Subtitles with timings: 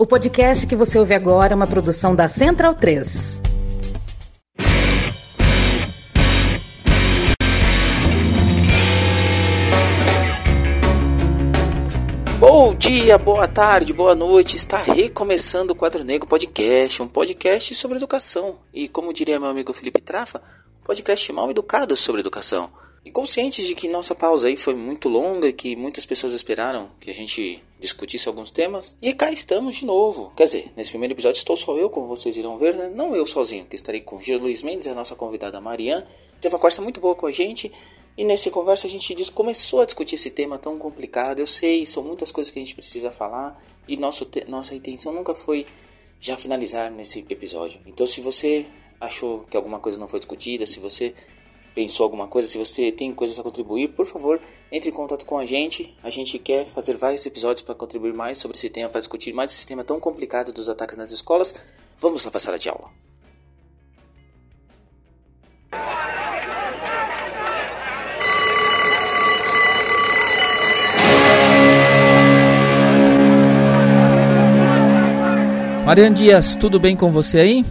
[0.00, 3.38] O podcast que você ouve agora é uma produção da Central 3.
[12.38, 14.56] Bom dia, boa tarde, boa noite.
[14.56, 18.58] Está recomeçando o Quadro Negro Podcast, um podcast sobre educação.
[18.72, 20.40] E como diria meu amigo Felipe Trafa,
[20.80, 22.72] um podcast mal educado sobre educação.
[23.04, 26.90] E conscientes de que nossa pausa aí foi muito longa e que muitas pessoas esperaram
[26.98, 28.96] que a gente discutisse alguns temas.
[29.00, 30.32] E cá estamos de novo.
[30.36, 32.92] Quer dizer, nesse primeiro episódio estou só eu, como vocês irão ver, né?
[32.94, 36.06] Não eu sozinho, que estarei com Gil Luiz Mendes a nossa convidada Mariana.
[36.40, 37.72] Teve uma conversa muito boa com a gente.
[38.16, 41.40] E nessa conversa a gente começou a discutir esse tema tão complicado.
[41.40, 43.60] Eu sei, são muitas coisas que a gente precisa falar.
[43.88, 45.66] E nosso nossa intenção nunca foi
[46.20, 47.80] já finalizar nesse episódio.
[47.86, 48.66] Então se você
[49.00, 51.14] achou que alguma coisa não foi discutida, se você
[51.74, 55.38] pensou alguma coisa, se você tem coisas a contribuir, por favor, entre em contato com
[55.38, 55.96] a gente.
[56.02, 59.52] A gente quer fazer vários episódios para contribuir mais sobre esse tema, para discutir mais
[59.52, 61.54] esse tema tão complicado dos ataques nas escolas.
[61.96, 62.90] Vamos lá para a sala de aula.
[75.90, 77.64] Mariana Dias, tudo bem com você aí?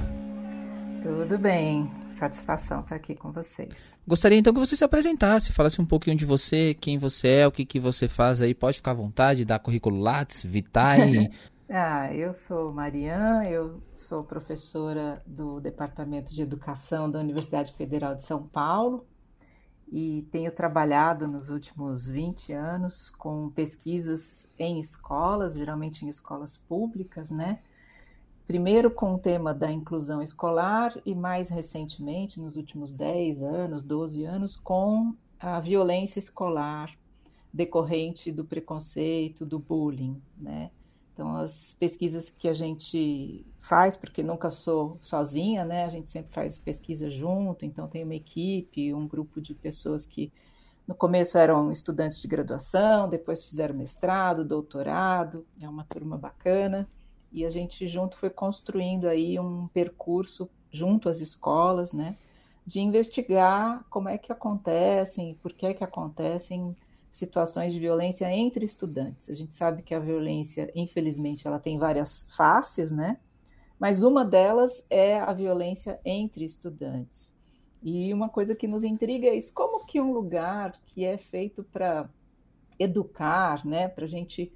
[1.02, 1.89] Tudo bem.
[2.20, 3.98] Satisfação estar aqui com vocês.
[4.06, 7.52] Gostaria então que você se apresentasse, falasse um pouquinho de você, quem você é, o
[7.52, 8.53] que, que você faz aí.
[8.53, 11.31] Pode ficar à vontade, dar currículo Lattes, Vitae.
[11.72, 18.23] ah, eu sou Mariana, eu sou professora do Departamento de Educação da Universidade Federal de
[18.23, 19.08] São Paulo
[19.89, 27.31] e tenho trabalhado nos últimos 20 anos com pesquisas em escolas, geralmente em escolas públicas,
[27.31, 27.59] né?
[28.50, 34.23] Primeiro com o tema da inclusão escolar e mais recentemente, nos últimos 10 anos, 12
[34.23, 36.92] anos, com a violência escolar
[37.53, 40.72] decorrente do preconceito, do bullying, né?
[41.14, 45.86] Então, as pesquisas que a gente faz, porque nunca sou sozinha, né?
[45.86, 50.33] A gente sempre faz pesquisa junto, então tem uma equipe, um grupo de pessoas que
[50.87, 56.89] no começo eram estudantes de graduação, depois fizeram mestrado, doutorado, é uma turma bacana
[57.32, 62.17] e a gente junto foi construindo aí um percurso junto às escolas, né,
[62.66, 66.76] de investigar como é que acontecem, por que é que acontecem
[67.12, 69.30] situações de violência entre estudantes.
[69.30, 73.17] A gente sabe que a violência, infelizmente, ela tem várias faces, né?
[73.80, 77.34] Mas uma delas é a violência entre estudantes.
[77.82, 81.64] E uma coisa que nos intriga é isso, como que um lugar que é feito
[81.64, 82.10] para
[82.78, 84.52] educar, né, para a gente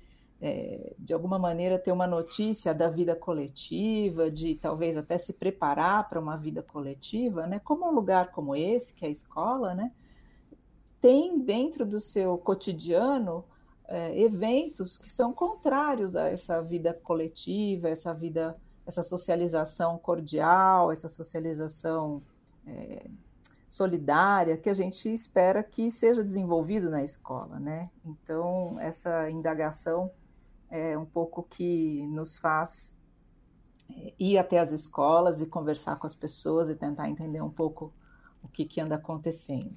[0.45, 6.09] é, de alguma maneira ter uma notícia da vida coletiva, de talvez até se preparar
[6.09, 7.61] para uma vida coletiva, né?
[7.63, 9.93] Como um lugar como esse, que é a escola, né?
[10.99, 13.45] Tem dentro do seu cotidiano
[13.87, 21.07] é, eventos que são contrários a essa vida coletiva, essa vida, essa socialização cordial, essa
[21.07, 22.21] socialização
[22.67, 23.05] é,
[23.69, 27.89] solidária que a gente espera que seja desenvolvido na escola, né?
[28.05, 30.11] Então essa indagação
[30.73, 32.95] é um pouco que nos faz
[33.95, 37.93] é, ir até as escolas e conversar com as pessoas e tentar entender um pouco
[38.41, 39.69] o que, que anda acontecendo.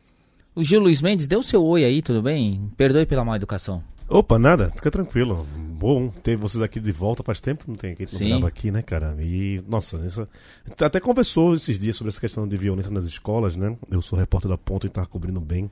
[0.54, 2.72] O Gil Luiz Mendes, deu seu oi aí, tudo bem?
[2.78, 3.84] Perdoe pela má educação.
[4.08, 5.46] Opa, nada, fica tranquilo.
[5.54, 9.14] Bom ter vocês aqui de volta faz tempo, não tem aqui, não aqui, né, cara?
[9.20, 10.26] E, nossa, essa...
[10.80, 13.76] até conversou esses dias sobre essa questão de violência nas escolas, né?
[13.90, 15.70] Eu sou repórter da Ponta e tá cobrindo bem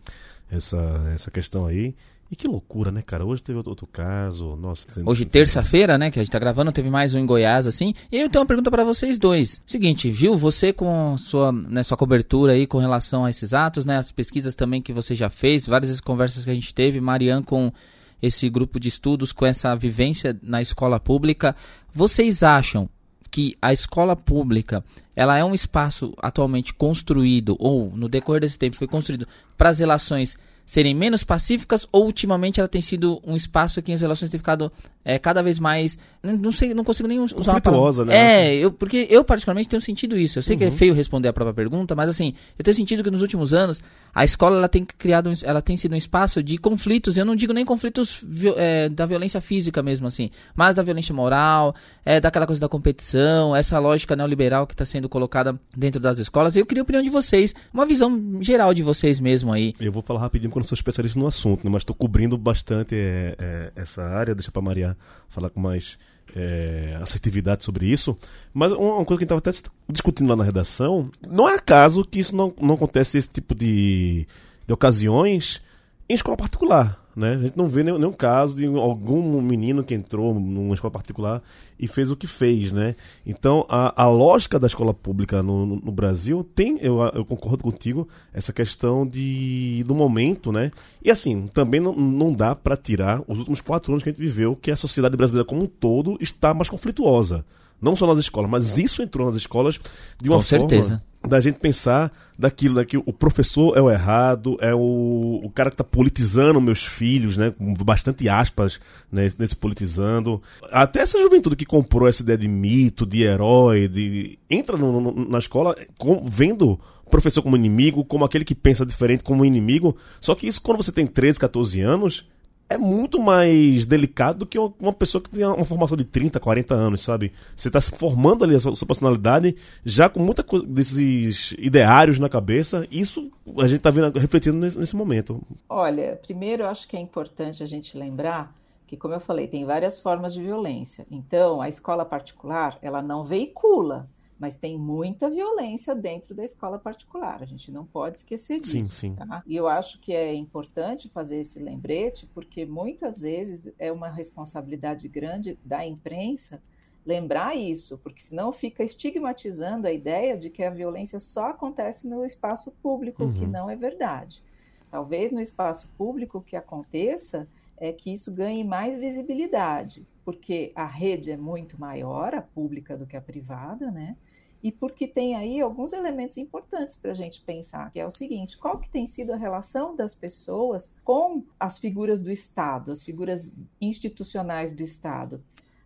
[0.50, 0.76] essa,
[1.14, 1.94] essa questão aí.
[2.34, 3.24] E que loucura, né, cara?
[3.24, 4.88] Hoje teve outro caso, nossa.
[5.06, 7.94] Hoje, terça-feira, né, que a gente tá gravando, teve mais um em Goiás, assim.
[8.10, 9.62] E eu tenho uma pergunta para vocês dois.
[9.64, 13.98] Seguinte, Gil, você com sua, né, sua cobertura aí com relação a esses atos, né,
[13.98, 17.72] as pesquisas também que você já fez, várias conversas que a gente teve, Marian com
[18.20, 21.54] esse grupo de estudos, com essa vivência na escola pública,
[21.92, 22.88] vocês acham
[23.30, 24.84] que a escola pública
[25.14, 29.78] ela é um espaço atualmente construído ou no decorrer desse tempo foi construído para as
[29.78, 34.38] relações serem menos pacíficas ou ultimamente ela tem sido um espaço que as relações têm
[34.38, 34.72] ficado
[35.04, 38.04] é, cada vez mais não sei não consigo nem usar palavra.
[38.06, 38.46] né?
[38.46, 40.38] É, eu porque eu particularmente tenho sentido isso.
[40.38, 40.58] Eu sei uhum.
[40.58, 40.72] que é uhum.
[40.72, 43.80] feio responder a própria pergunta, mas assim, eu tenho sentido que nos últimos anos
[44.14, 47.18] a escola ela tem criado ela tem sido um espaço de conflitos.
[47.18, 48.24] Eu não digo nem conflitos
[48.56, 51.74] é, da violência física mesmo assim, mas da violência moral,
[52.04, 56.56] é daquela coisa da competição, essa lógica neoliberal que está sendo colocada dentro das escolas.
[56.56, 59.74] Eu queria a opinião de vocês, uma visão geral de vocês mesmo aí.
[59.78, 63.36] Eu vou falar rapidinho não sou especialista no assunto, né, mas estou cobrindo bastante é,
[63.38, 64.34] é, essa área.
[64.34, 64.96] Deixa para Maria
[65.28, 65.98] falar com mais
[66.34, 68.16] é, assertividade sobre isso.
[68.52, 69.50] Mas uma coisa que a gente estava até
[69.88, 74.26] discutindo lá na redação, não é acaso que isso não, não acontece esse tipo de,
[74.66, 75.62] de ocasiões
[76.08, 77.03] em escola particular.
[77.16, 77.34] Né?
[77.34, 81.42] A gente não vê nenhum, nenhum, caso de algum menino que entrou numa escola particular
[81.78, 82.96] e fez o que fez, né?
[83.24, 87.62] Então, a, a lógica da escola pública no, no, no Brasil tem, eu, eu, concordo
[87.62, 90.70] contigo, essa questão de do momento, né?
[91.02, 94.20] E assim, também não, não dá para tirar os últimos quatro anos que a gente
[94.20, 97.44] viveu, que a sociedade brasileira como um todo está mais conflituosa.
[97.84, 99.78] Não só nas escolas, mas isso entrou nas escolas
[100.18, 101.02] de uma Com forma certeza.
[101.22, 105.74] da gente pensar daquilo, daqui o professor é o errado, é o, o cara que
[105.74, 107.50] está politizando meus filhos, né?
[107.50, 108.80] Com bastante aspas
[109.12, 110.42] né, nesse politizando.
[110.72, 114.38] Até essa juventude que comprou essa ideia de mito, de herói, de.
[114.48, 118.86] entra no, no, na escola com, vendo o professor como inimigo, como aquele que pensa
[118.86, 119.94] diferente como inimigo.
[120.22, 122.26] Só que isso, quando você tem 13, 14 anos,
[122.68, 126.74] é muito mais delicado do que uma pessoa que tem uma formação de 30, 40
[126.74, 127.32] anos, sabe?
[127.54, 132.28] Você está se formando ali a sua, sua, personalidade já com muita desses ideários na
[132.28, 132.86] cabeça.
[132.90, 135.42] Isso a gente está vendo refletindo nesse, nesse momento.
[135.68, 138.54] Olha, primeiro eu acho que é importante a gente lembrar
[138.86, 141.06] que, como eu falei, tem várias formas de violência.
[141.10, 144.08] Então, a escola particular, ela não veicula
[144.38, 147.42] mas tem muita violência dentro da escola particular.
[147.42, 148.94] A gente não pode esquecer disso.
[148.94, 149.14] Sim, sim.
[149.14, 149.42] Tá?
[149.46, 155.08] E eu acho que é importante fazer esse lembrete, porque muitas vezes é uma responsabilidade
[155.08, 156.60] grande da imprensa
[157.06, 162.24] lembrar isso, porque senão fica estigmatizando a ideia de que a violência só acontece no
[162.24, 163.32] espaço público, uhum.
[163.32, 164.42] que não é verdade.
[164.90, 167.46] Talvez no espaço público que aconteça
[167.76, 173.06] é que isso ganhe mais visibilidade, porque a rede é muito maior, a pública, do
[173.06, 174.16] que a privada, né?
[174.62, 178.56] E porque tem aí alguns elementos importantes para a gente pensar, que é o seguinte:
[178.56, 183.54] qual que tem sido a relação das pessoas com as figuras do Estado, as figuras
[183.78, 185.44] institucionais do Estado?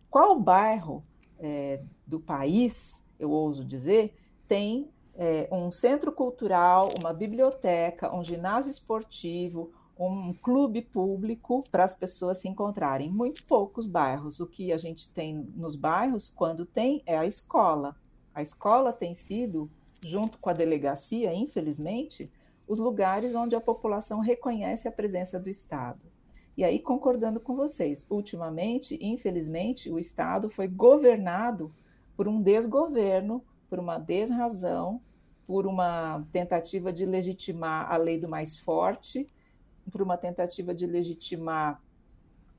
[0.09, 1.03] Qual bairro
[1.37, 4.15] é, do país, eu ouso dizer,
[4.47, 11.93] tem é, um centro cultural, uma biblioteca, um ginásio esportivo, um clube público para as
[11.93, 13.11] pessoas se encontrarem.
[13.11, 14.39] Muito poucos bairros.
[14.39, 17.95] O que a gente tem nos bairros, quando tem, é a escola.
[18.33, 19.69] A escola tem sido,
[20.01, 22.31] junto com a delegacia, infelizmente,
[22.65, 25.99] os lugares onde a população reconhece a presença do Estado.
[26.55, 31.73] E aí, concordando com vocês, ultimamente, infelizmente, o Estado foi governado
[32.15, 35.01] por um desgoverno, por uma desrazão,
[35.45, 39.27] por uma tentativa de legitimar a lei do mais forte
[39.89, 41.81] por uma tentativa de legitimar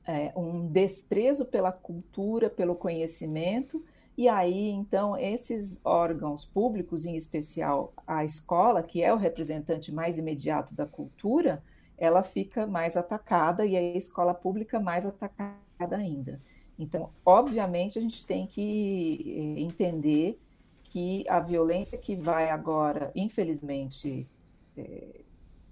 [0.05, 3.83] é, um desprezo pela cultura, pelo conhecimento,
[4.17, 10.17] e aí então esses órgãos públicos, em especial a escola, que é o representante mais
[10.17, 11.63] imediato da cultura,
[11.97, 16.39] ela fica mais atacada e a escola pública mais atacada ainda.
[16.77, 20.39] Então, obviamente, a gente tem que é, entender
[20.85, 24.27] que a violência que vai agora, infelizmente,
[24.75, 25.21] é,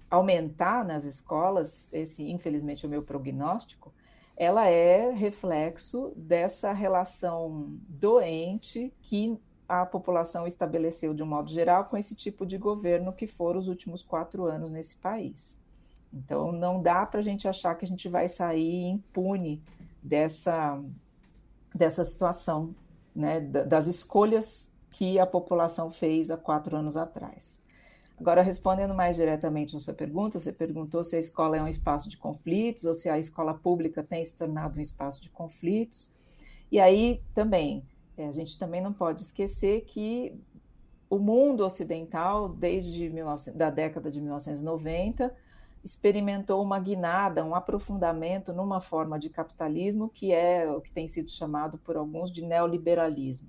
[0.10, 3.94] aumentar nas escolas, esse infelizmente é o meu prognóstico,
[4.36, 11.98] ela é reflexo dessa relação doente que a população estabeleceu de um modo geral com
[11.98, 15.60] esse tipo de governo que foram os últimos quatro anos nesse país.
[16.12, 19.62] Então, não dá para a gente achar que a gente vai sair impune
[20.02, 20.82] dessa,
[21.76, 22.74] dessa situação,
[23.14, 27.60] né, das escolhas que a população fez há quatro anos atrás.
[28.20, 32.10] Agora, respondendo mais diretamente a sua pergunta, você perguntou se a escola é um espaço
[32.10, 36.14] de conflitos ou se a escola pública tem se tornado um espaço de conflitos.
[36.70, 37.82] E aí também,
[38.18, 40.38] é, a gente também não pode esquecer que
[41.10, 45.34] o mundo ocidental, desde 19, da década de 1990,
[45.82, 51.32] experimentou uma guinada, um aprofundamento numa forma de capitalismo que é o que tem sido
[51.32, 53.48] chamado por alguns de neoliberalismo.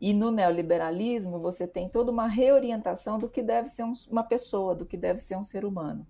[0.00, 4.74] E no neoliberalismo, você tem toda uma reorientação do que deve ser um, uma pessoa,
[4.74, 6.06] do que deve ser um ser humano.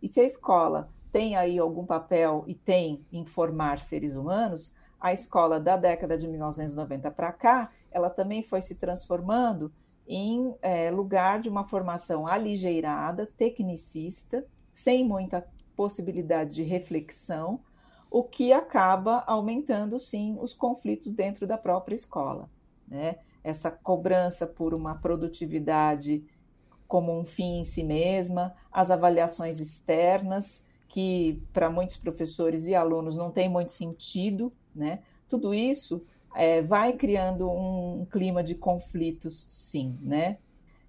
[0.00, 5.12] E se a escola tem aí algum papel e tem em formar seres humanos, a
[5.12, 9.72] escola da década de 1990 para cá, ela também foi se transformando
[10.06, 17.60] em é, lugar de uma formação aligeirada, tecnicista, sem muita possibilidade de reflexão,
[18.10, 22.48] o que acaba aumentando, sim, os conflitos dentro da própria escola
[22.88, 23.16] né?
[23.42, 26.24] Essa cobrança por uma produtividade
[26.86, 33.16] como um fim em si mesma, as avaliações externas, que para muitos professores e alunos
[33.16, 35.00] não tem muito sentido, né?
[35.28, 40.38] Tudo isso é, vai criando um clima de conflitos, sim, né?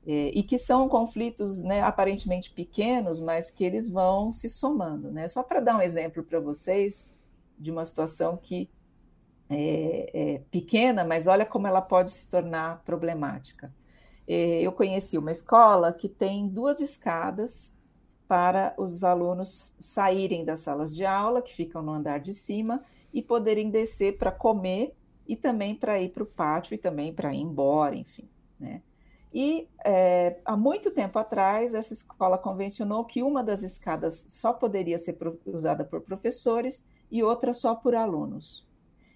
[0.05, 5.09] É, e que são conflitos né, aparentemente pequenos, mas que eles vão se somando.
[5.09, 5.27] Né?
[5.27, 7.09] Só para dar um exemplo para vocês
[7.57, 8.69] de uma situação que
[9.49, 13.73] é, é, pequena, mas olha como ela pode se tornar problemática.
[14.27, 17.73] É, eu conheci uma escola que tem duas escadas
[18.27, 22.83] para os alunos saírem das salas de aula, que ficam no andar de cima,
[23.13, 24.95] e poderem descer para comer
[25.27, 28.27] e também para ir para o pátio e também para ir embora, enfim.
[28.59, 28.81] Né?
[29.33, 34.97] E é, há muito tempo atrás, essa escola convencionou que uma das escadas só poderia
[34.97, 38.64] ser usada por professores e outra só por alunos.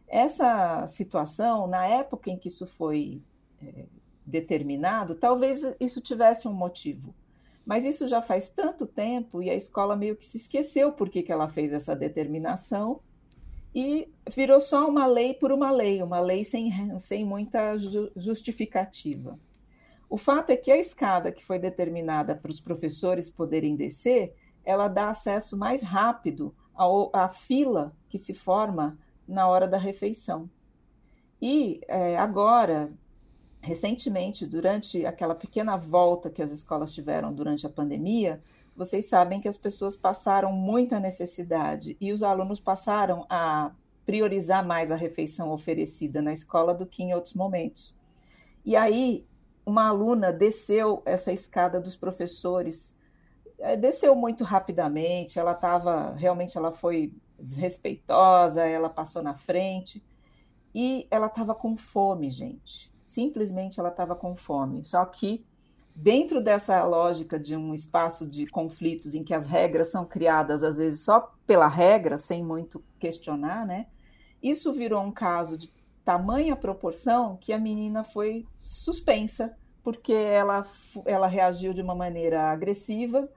[0.09, 3.21] Essa situação, na época em que isso foi
[3.61, 3.85] é,
[4.25, 7.13] determinado, talvez isso tivesse um motivo.
[7.65, 11.21] Mas isso já faz tanto tempo e a escola meio que se esqueceu por que,
[11.21, 13.01] que ela fez essa determinação
[13.73, 17.77] e virou só uma lei por uma lei, uma lei sem, sem muita
[18.15, 19.39] justificativa.
[20.09, 24.33] O fato é que a escada que foi determinada para os professores poderem descer,
[24.65, 26.55] ela dá acesso mais rápido
[27.13, 28.97] à fila que se forma
[29.29, 30.49] na hora da refeição.
[31.41, 32.91] E é, agora,
[33.61, 38.41] recentemente, durante aquela pequena volta que as escolas tiveram durante a pandemia,
[38.75, 43.71] vocês sabem que as pessoas passaram muita necessidade e os alunos passaram a
[44.05, 47.95] priorizar mais a refeição oferecida na escola do que em outros momentos.
[48.65, 49.25] E aí,
[49.65, 52.97] uma aluna desceu essa escada dos professores,
[53.59, 60.03] é, desceu muito rapidamente, ela estava, realmente ela foi desrespeitosa, ela passou na frente
[60.73, 64.85] e ela estava com fome, gente simplesmente ela estava com fome.
[64.85, 65.43] Só que
[65.95, 70.77] dentro dessa lógica de um espaço de conflitos em que as regras são criadas às
[70.77, 73.87] vezes só pela regra, sem muito questionar, né?
[74.41, 75.73] Isso virou um caso de
[76.05, 79.53] tamanha proporção que a menina foi suspensa
[79.83, 80.65] porque ela,
[81.05, 83.27] ela reagiu de uma maneira agressiva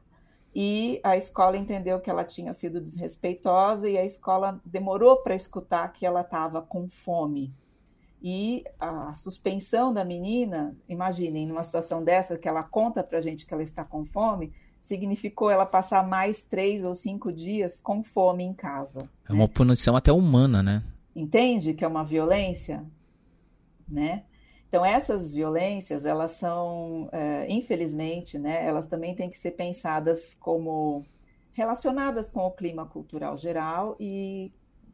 [0.55, 5.93] e a escola entendeu que ela tinha sido desrespeitosa e a escola demorou para escutar
[5.93, 7.55] que ela estava com fome.
[8.23, 13.47] E a suspensão da menina, imaginem, numa situação dessa, que ela conta para a gente
[13.47, 18.45] que ela está com fome, significou ela passar mais três ou cinco dias com fome
[18.45, 19.09] em casa.
[19.29, 20.85] É uma punição até humana, né?
[21.17, 22.85] Entende que é uma violência?
[23.89, 24.25] Né?
[24.73, 31.05] Então, essas violências, elas são, é, infelizmente, né, elas também têm que ser pensadas como
[31.53, 34.51] relacionadas com o clima cultural geral e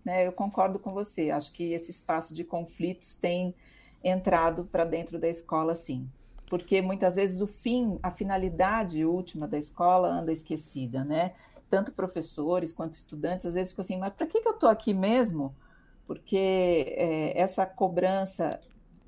[0.09, 0.27] né?
[0.27, 1.31] Eu concordo com você.
[1.31, 3.55] Acho que esse espaço de conflitos tem
[4.03, 6.09] entrado para dentro da escola, sim.
[6.49, 11.35] Porque muitas vezes o fim, a finalidade última da escola anda esquecida, né?
[11.69, 14.95] Tanto professores quanto estudantes às vezes ficam assim, mas para que, que eu estou aqui
[14.95, 15.55] mesmo?
[16.07, 18.59] Porque é, essa cobrança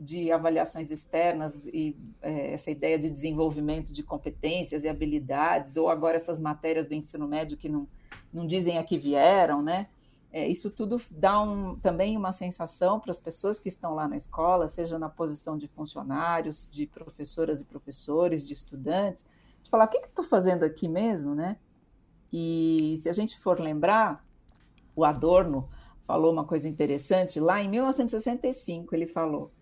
[0.01, 6.17] de avaliações externas e é, essa ideia de desenvolvimento de competências e habilidades, ou agora
[6.17, 7.87] essas matérias do ensino médio que não,
[8.33, 9.89] não dizem a que vieram, né?
[10.33, 14.17] É, isso tudo dá um, também uma sensação para as pessoas que estão lá na
[14.17, 19.27] escola, seja na posição de funcionários, de professoras e professores, de estudantes,
[19.63, 21.59] de falar: o que, estou fazendo aqui mesmo, né?
[22.33, 24.25] E se a gente for lembrar,
[24.97, 25.69] o Adorno
[26.05, 29.53] falou uma coisa interessante, lá em 1965 ele falou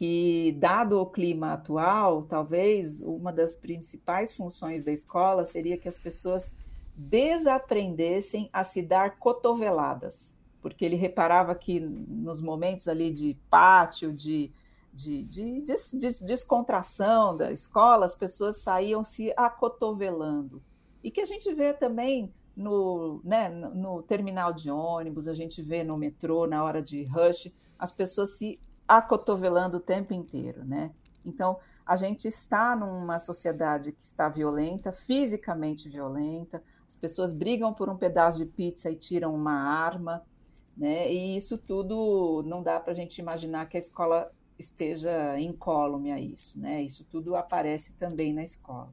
[0.00, 5.98] que, dado o clima atual, talvez uma das principais funções da escola seria que as
[5.98, 6.50] pessoas
[6.96, 14.50] desaprendessem a se dar cotoveladas, porque ele reparava que nos momentos ali de pátio, de,
[14.90, 20.62] de, de, de, de descontração da escola, as pessoas saíam se acotovelando.
[21.04, 25.84] E que a gente vê também no, né, no terminal de ônibus, a gente vê
[25.84, 28.58] no metrô, na hora de rush, as pessoas se
[28.98, 30.90] acotovelando o tempo inteiro, né?
[31.24, 37.88] Então, a gente está numa sociedade que está violenta, fisicamente violenta, as pessoas brigam por
[37.88, 40.22] um pedaço de pizza e tiram uma arma,
[40.76, 41.12] né?
[41.12, 44.28] E isso tudo não dá para a gente imaginar que a escola
[44.58, 46.82] esteja incólume a isso, né?
[46.82, 48.92] Isso tudo aparece também na escola.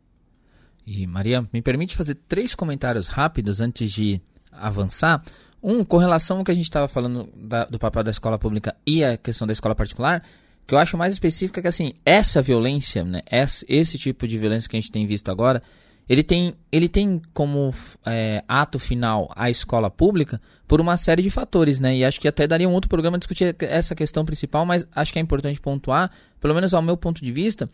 [0.85, 5.23] E Maria, me permite fazer três comentários rápidos antes de avançar.
[5.61, 8.75] Um, com relação ao que a gente estava falando da, do papel da escola pública
[8.85, 10.23] e a questão da escola particular,
[10.67, 14.37] que eu acho mais específica é que assim, essa violência, né, esse, esse tipo de
[14.37, 15.63] violência que a gente tem visto agora,
[16.09, 17.73] ele tem, ele tem como
[18.05, 21.95] é, ato final a escola pública por uma série de fatores, né?
[21.95, 25.19] E acho que até daria um outro programa discutir essa questão principal, mas acho que
[25.19, 27.69] é importante pontuar, pelo menos ao meu ponto de vista,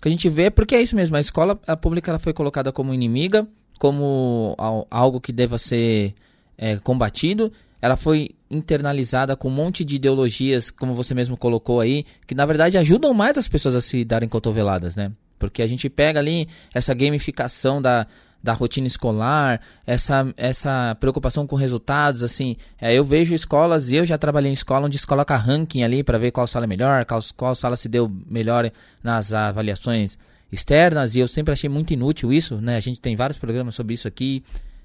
[0.00, 2.72] que a gente vê, porque é isso mesmo, a escola a pública ela foi colocada
[2.72, 3.46] como inimiga,
[3.78, 4.56] como
[4.90, 6.14] algo que deva ser
[6.58, 12.04] é, combatido, ela foi internalizada com um monte de ideologias, como você mesmo colocou aí,
[12.26, 15.12] que na verdade ajudam mais as pessoas a se darem cotoveladas, né?
[15.38, 18.06] Porque a gente pega ali essa gamificação da,
[18.42, 24.16] da rotina escolar, essa, essa preocupação com resultados, assim, é, eu vejo escolas, eu já
[24.16, 27.20] trabalhei em escola onde se coloca ranking ali para ver qual sala é melhor, qual,
[27.36, 28.70] qual sala se deu melhor
[29.02, 30.16] nas avaliações
[30.50, 32.76] externas e eu sempre achei muito inútil isso, né?
[32.76, 34.42] A gente tem vários programas sobre isso aqui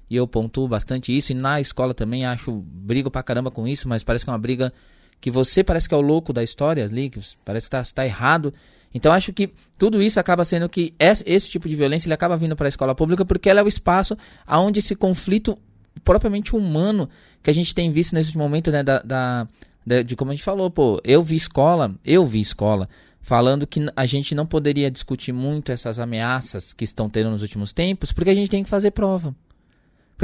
[0.08, 3.88] e eu pontuo bastante isso e na escola também acho brigo pra caramba com isso,
[3.88, 4.72] mas parece que é uma briga
[5.20, 8.04] que você parece que é o louco da história ali, que parece que tá, tá
[8.04, 8.52] errado.
[8.92, 12.56] Então acho que tudo isso acaba sendo que esse, tipo de violência ele acaba vindo
[12.56, 14.16] para a escola pública porque ela é o espaço
[14.46, 15.58] aonde esse conflito
[16.04, 17.08] propriamente humano
[17.42, 19.48] que a gente tem visto nesse momento, né, da, da,
[19.86, 22.88] da, de como a gente falou, pô, eu vi escola, eu vi escola
[23.22, 27.72] falando que a gente não poderia discutir muito essas ameaças que estão tendo nos últimos
[27.72, 29.34] tempos, porque a gente tem que fazer prova.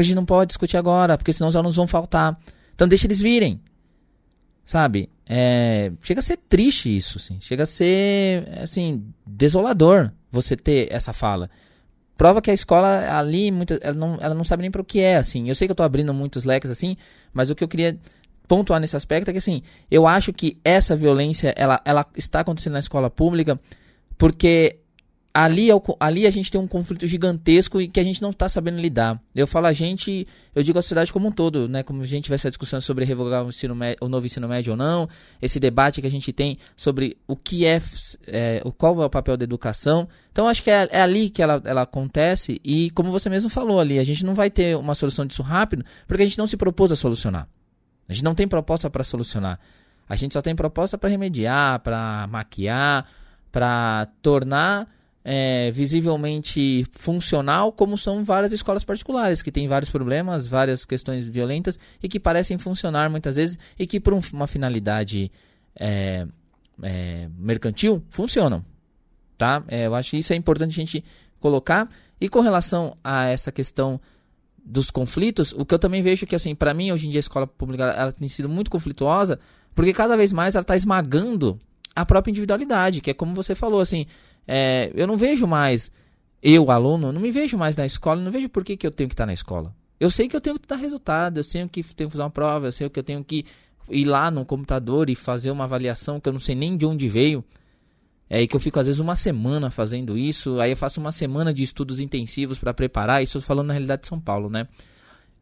[0.01, 2.39] A gente não pode discutir agora, porque senão os alunos vão faltar.
[2.75, 3.61] Então deixa eles virem.
[4.65, 5.11] Sabe?
[5.27, 7.39] É, chega a ser triste isso, assim.
[7.41, 11.51] Chega a ser, assim, desolador você ter essa fala.
[12.17, 15.01] Prova que a escola ali, muita, ela, não, ela não sabe nem para o que
[15.01, 15.49] é, assim.
[15.49, 16.97] Eu sei que eu estou abrindo muitos leques, assim,
[17.33, 17.99] mas o que eu queria
[18.47, 22.73] pontuar nesse aspecto é que, assim, eu acho que essa violência, ela, ela está acontecendo
[22.73, 23.59] na escola pública
[24.19, 24.81] porque
[25.33, 28.49] ali, é ali a gente tem um conflito gigantesco e que a gente não está
[28.49, 29.21] sabendo lidar.
[29.35, 31.83] Eu falo a gente, eu digo a sociedade como um todo, né?
[31.83, 34.77] Como a gente vai essa discussão sobre revogar o, ensino o novo ensino médio ou
[34.77, 35.09] não,
[35.41, 37.81] esse debate que a gente tem sobre o que é,
[38.27, 40.09] é qual é o papel da educação.
[40.33, 43.79] Então acho que é, é, ali que ela, ela acontece e como você mesmo falou
[43.81, 46.57] ali, a gente não vai ter uma solução disso rápido porque a gente não se
[46.57, 47.49] propôs a solucionar.
[48.09, 49.61] A gente não tem proposta para solucionar.
[50.09, 53.07] A gente só tem proposta para remediar, para maquiar,
[53.53, 54.89] para tornar
[55.31, 61.79] é, visivelmente funcional, como são várias escolas particulares, que têm vários problemas, várias questões violentas
[62.03, 65.31] e que parecem funcionar muitas vezes e que, por um, uma finalidade
[65.79, 66.27] é,
[66.83, 68.65] é, mercantil, funcionam.
[69.37, 69.63] Tá?
[69.69, 71.05] É, eu acho que isso é importante a gente
[71.39, 71.91] colocar.
[72.19, 74.01] E com relação a essa questão
[74.65, 77.21] dos conflitos, o que eu também vejo que, assim, para mim, hoje em dia, a
[77.21, 79.39] escola pública ela tem sido muito conflituosa,
[79.75, 81.59] porque cada vez mais ela está esmagando
[81.95, 84.07] a própria individualidade, que é como você falou, assim,
[84.49, 85.93] é, eu não vejo mais,
[86.43, 89.09] eu, aluno, não me vejo mais na escola, não vejo por que, que eu tenho
[89.09, 89.77] que estar na escola.
[90.01, 92.31] Eu sei que eu tenho que dar resultado, eu sei que tenho que fazer uma
[92.31, 93.45] prova, eu sei que eu tenho que
[93.91, 97.09] ir lá no computador e fazer uma avaliação que eu não sei nem de onde
[97.09, 97.45] veio.
[98.31, 101.13] É aí que eu fico às vezes uma semana fazendo isso, aí eu faço uma
[101.13, 104.67] semana de estudos intensivos para preparar, isso falando na realidade de São Paulo, né?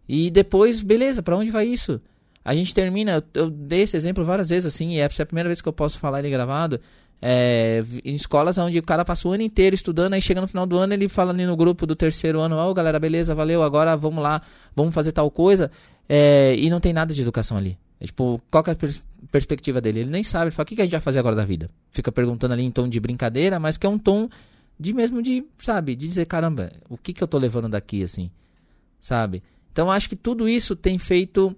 [0.08, 2.00] E depois, beleza, para onde vai isso?
[2.46, 5.60] A gente termina, eu, dei esse exemplo várias vezes assim, e é a primeira vez
[5.60, 6.80] que eu posso falar ele gravado.
[7.20, 10.64] É, em escolas onde o cara passa o ano inteiro estudando, aí chega no final
[10.64, 13.64] do ano ele fala ali no grupo do terceiro ano, ó oh, galera, beleza, valeu,
[13.64, 14.40] agora vamos lá,
[14.76, 15.72] vamos fazer tal coisa,
[16.08, 17.76] é, e não tem nada de educação ali.
[17.98, 18.94] É, tipo, qual é a per
[19.32, 20.00] perspectiva dele?
[20.00, 21.68] Ele nem sabe, ele fala, o que, que a gente vai fazer agora da vida?
[21.90, 24.28] Fica perguntando ali em tom de brincadeira, mas que é um tom
[24.78, 28.30] de mesmo de, sabe, de dizer, caramba, o que, que eu tô levando daqui, assim,
[29.00, 29.42] sabe?
[29.72, 31.56] Então acho que tudo isso tem feito,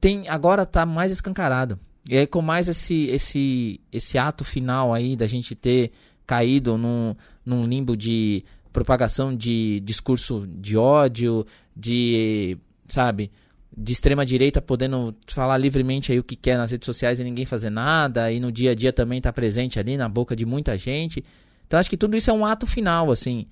[0.00, 1.78] tem agora tá mais escancarado.
[2.08, 5.92] E aí com mais esse, esse, esse ato final aí da gente ter
[6.26, 7.14] caído num,
[7.44, 12.56] num limbo de propagação de discurso de ódio, de,
[12.88, 13.30] sabe,
[13.76, 17.44] de extrema direita podendo falar livremente aí o que quer nas redes sociais e ninguém
[17.44, 20.76] fazer nada, e no dia a dia também tá presente ali na boca de muita
[20.76, 21.24] gente.
[21.66, 23.46] Então acho que tudo isso é um ato final, assim.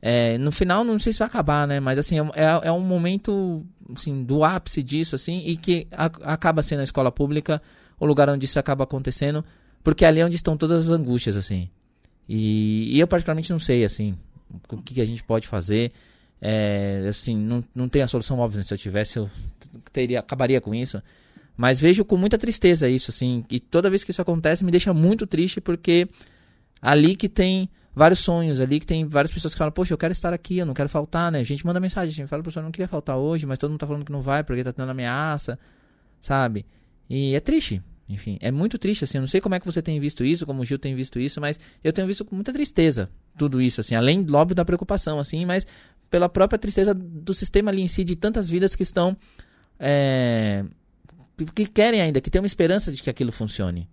[0.00, 1.78] É, no final, não sei se vai acabar, né?
[1.78, 6.62] Mas assim, é, é um momento assim, do ápice disso, assim, e que a, acaba
[6.62, 7.60] sendo a escola pública
[7.98, 9.44] o lugar onde isso acaba acontecendo,
[9.84, 11.68] porque ali é onde estão todas as angústias, assim.
[12.28, 14.16] E, e eu particularmente não sei, assim,
[14.70, 15.92] o que, que a gente pode fazer.
[16.40, 18.58] É, assim, não, não tem a solução óbvia.
[18.58, 18.64] Né?
[18.64, 19.30] Se eu tivesse, eu
[19.92, 21.00] teria, acabaria com isso.
[21.56, 23.44] Mas vejo com muita tristeza isso, assim.
[23.50, 26.08] E toda vez que isso acontece, me deixa muito triste, porque
[26.80, 30.12] ali que tem vários sonhos, ali que tem várias pessoas que falam, poxa, eu quero
[30.12, 31.40] estar aqui, eu não quero faltar, né?
[31.40, 33.70] A gente manda mensagem, a gente fala, professor, eu não queria faltar hoje, mas todo
[33.70, 35.58] mundo tá falando que não vai porque tá tendo ameaça,
[36.20, 36.64] sabe?
[37.08, 37.82] E é triste.
[38.08, 39.18] Enfim, é muito triste, assim.
[39.18, 41.18] Eu não sei como é que você tem visto isso, como o Gil tem visto
[41.18, 43.94] isso, mas eu tenho visto com muita tristeza tudo isso, assim.
[43.94, 45.66] Além, óbvio, da preocupação, assim, mas
[46.10, 49.16] pela própria tristeza do sistema ali em si, de tantas vidas que estão.
[49.78, 50.64] É,
[51.54, 53.88] que querem ainda, que tem uma esperança de que aquilo funcione.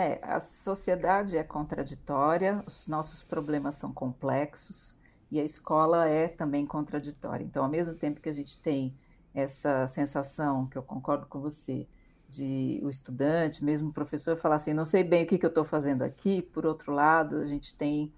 [0.00, 4.96] É, a sociedade é contraditória, os nossos problemas são complexos
[5.30, 7.44] e a escola é também contraditória.
[7.44, 8.96] Então, ao mesmo tempo que a gente tem
[9.34, 11.86] essa sensação, que eu concordo com você,
[12.30, 15.50] de o estudante, mesmo o professor, falar assim: não sei bem o que, que eu
[15.50, 16.40] estou fazendo aqui.
[16.40, 18.10] Por outro lado, a gente tem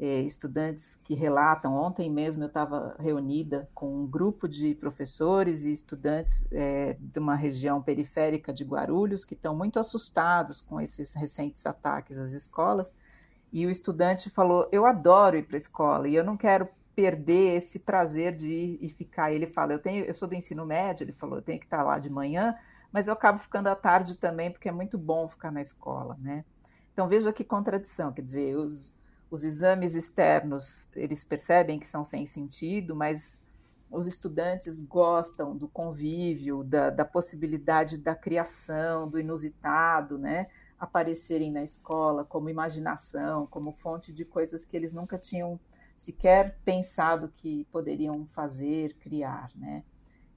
[0.00, 1.74] é, estudantes que relatam.
[1.74, 7.34] Ontem mesmo eu estava reunida com um grupo de professores e estudantes é, de uma
[7.34, 12.94] região periférica de Guarulhos que estão muito assustados com esses recentes ataques às escolas.
[13.52, 17.56] E o estudante falou: Eu adoro ir para a escola e eu não quero perder
[17.56, 19.32] esse prazer de ir e ficar.
[19.32, 21.82] Ele fala: eu, tenho, eu sou do ensino médio, ele falou: Eu tenho que estar
[21.82, 22.56] lá de manhã
[22.92, 26.44] mas eu acabo ficando à tarde também, porque é muito bom ficar na escola, né?
[26.92, 28.94] Então veja que contradição, quer dizer, os,
[29.30, 33.40] os exames externos, eles percebem que são sem sentido, mas
[33.90, 40.48] os estudantes gostam do convívio, da, da possibilidade da criação, do inusitado, né?
[40.78, 45.58] Aparecerem na escola como imaginação, como fonte de coisas que eles nunca tinham
[45.96, 49.84] sequer pensado que poderiam fazer, criar, né?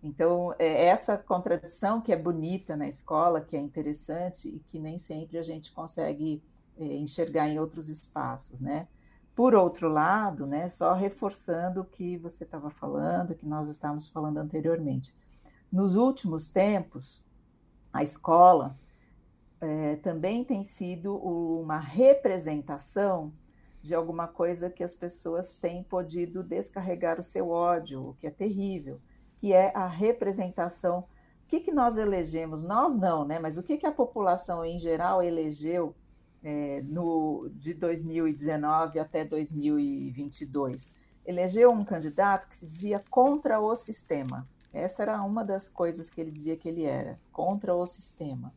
[0.02, 5.00] Então, é essa contradição que é bonita na escola, que é interessante e que nem
[5.00, 8.88] sempre a gente consegue é, enxergar em outros espaços, né?
[9.36, 14.38] Por outro lado, né, só reforçando o que você estava falando, que nós estávamos falando
[14.38, 15.16] anteriormente.
[15.72, 17.24] Nos últimos tempos,
[17.92, 18.78] a escola
[19.60, 23.34] é, também tem sido uma representação
[23.82, 28.32] de alguma coisa que as pessoas têm podido descarregar o seu ódio, o que é
[28.32, 29.02] terrível
[29.44, 31.00] que é a representação.
[31.00, 31.06] O
[31.50, 32.64] que, que nós elegemos?
[32.64, 33.40] Nós não, né?
[33.40, 35.94] Mas o que, que a população em geral elegeu
[36.44, 40.90] é, no, de 2019 até 2022?
[41.26, 44.46] Elegeu um candidato que se dizia contra o sistema.
[44.74, 48.54] Essa era uma das coisas que ele dizia que ele era, contra o sistema.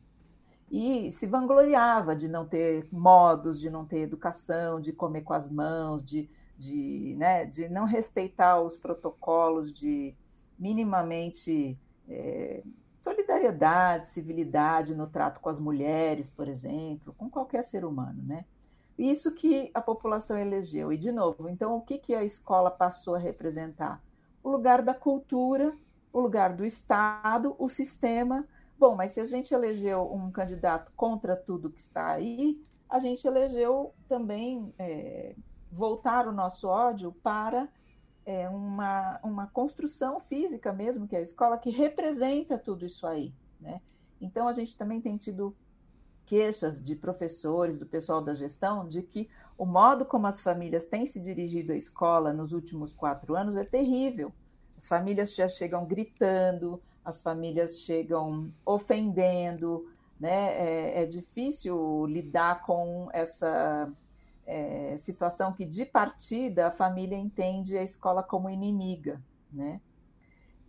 [0.69, 5.49] E se vangloriava de não ter modos, de não ter educação, de comer com as
[5.49, 10.13] mãos, de, de, né, de não respeitar os protocolos de,
[10.57, 11.77] minimamente
[12.09, 12.63] é,
[12.99, 18.45] solidariedade, civilidade no trato com as mulheres, por exemplo, com qualquer ser humano, né?
[18.97, 20.91] Isso que a população elegeu.
[20.91, 24.01] E, de novo, então, o que, que a escola passou a representar?
[24.43, 25.75] O lugar da cultura,
[26.11, 28.47] o lugar do Estado, o sistema.
[28.77, 33.27] Bom, mas se a gente elegeu um candidato contra tudo que está aí, a gente
[33.27, 35.35] elegeu também é,
[35.71, 37.69] voltar o nosso ódio para
[38.27, 43.33] é, uma, uma construção física mesmo, que é a escola, que representa tudo isso aí.
[43.57, 43.81] Né?
[44.19, 45.55] Então, a gente também tem tido
[46.25, 51.05] queixas de professores, do pessoal da gestão, de que o modo como as famílias têm
[51.05, 54.33] se dirigido à escola nos últimos quatro anos é terrível.
[54.75, 60.51] As famílias já chegam gritando, as famílias chegam ofendendo, né?
[60.51, 63.89] É, é difícil lidar com essa
[64.47, 69.81] é, situação que, de partida, a família entende a escola como inimiga, né?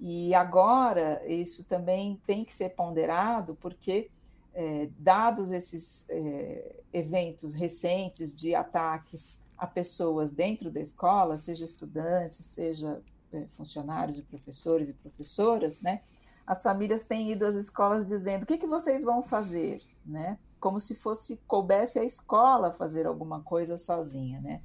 [0.01, 4.11] E agora isso também tem que ser ponderado, porque,
[4.53, 12.45] é, dados esses é, eventos recentes de ataques a pessoas dentro da escola, seja estudantes,
[12.45, 13.01] seja
[13.33, 16.03] é, funcionários e professores e professoras, né?
[16.47, 20.38] As famílias têm ido às escolas dizendo: o que, que vocês vão fazer, né?
[20.59, 24.62] Como se fosse coubesse a escola fazer alguma coisa sozinha, né?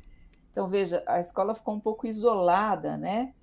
[0.52, 3.34] Então veja, a escola ficou um pouco isolada, né,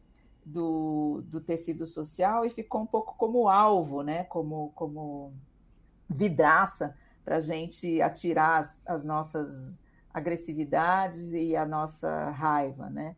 [0.44, 5.32] do, do tecido social e ficou um pouco como alvo, né, como como
[6.08, 9.78] vidraça para a gente atirar as, as nossas
[10.12, 13.16] agressividades e a nossa raiva, né?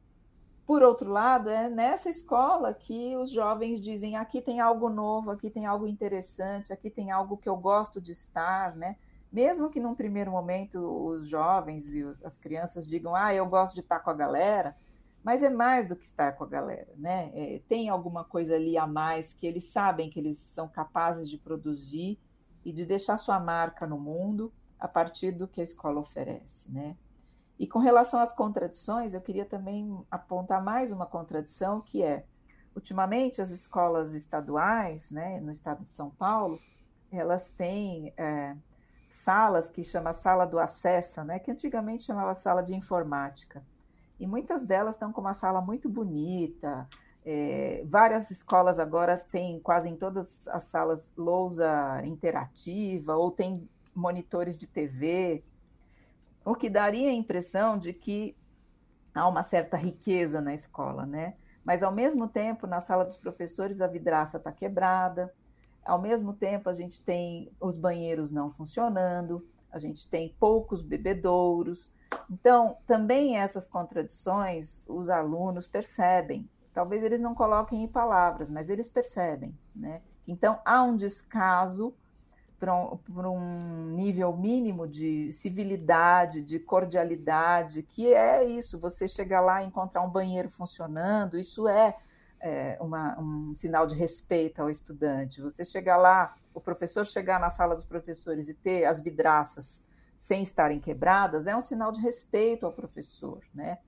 [0.67, 5.51] Por outro lado, é nessa escola que os jovens dizem: aqui tem algo novo, aqui
[5.51, 8.97] tem algo interessante, aqui tem algo que eu gosto de estar, né?
[9.33, 13.81] Mesmo que num primeiro momento os jovens e as crianças digam, ah, eu gosto de
[13.81, 14.77] estar com a galera,
[15.25, 17.31] mas é mais do que estar com a galera, né?
[17.33, 21.39] É, tem alguma coisa ali a mais que eles sabem que eles são capazes de
[21.39, 22.19] produzir
[22.65, 26.97] e de deixar sua marca no mundo a partir do que a escola oferece, né?
[27.59, 32.27] E com relação às contradições, eu queria também apontar mais uma contradição que é,
[32.75, 36.61] ultimamente as escolas estaduais, né, no estado de São Paulo,
[37.11, 38.57] elas têm é,
[39.13, 43.63] salas que chama sala do acesso, né, que antigamente chamava sala de informática.
[44.19, 46.89] E muitas delas estão com uma sala muito bonita.
[47.25, 54.57] É, várias escolas agora têm quase em todas as salas lousa interativa ou tem monitores
[54.57, 55.45] de TV,
[56.45, 58.35] o que daria a impressão de que
[59.15, 61.35] há uma certa riqueza na escola, né?
[61.65, 65.33] Mas ao mesmo tempo, na sala dos professores a vidraça está quebrada,
[65.85, 71.91] ao mesmo tempo, a gente tem os banheiros não funcionando, a gente tem poucos bebedouros.
[72.31, 76.49] Então, também essas contradições os alunos percebem.
[76.73, 79.57] Talvez eles não coloquem em palavras, mas eles percebem.
[79.75, 80.03] Né?
[80.27, 81.95] Então, há um descaso
[82.61, 89.63] para um, um, nível mínimo de civilidade, de cordialidade, que é isso, você chegar lá
[89.63, 91.97] e encontrar um banheiro funcionando, isso é
[92.43, 95.41] é, uma, um sinal de respeito ao estudante.
[95.41, 99.85] Você chegar lá, o professor chegar na sala dos professores e ter as vidraças
[100.19, 103.79] sem estarem quebradas, é um sinal de respeito ao professor, né?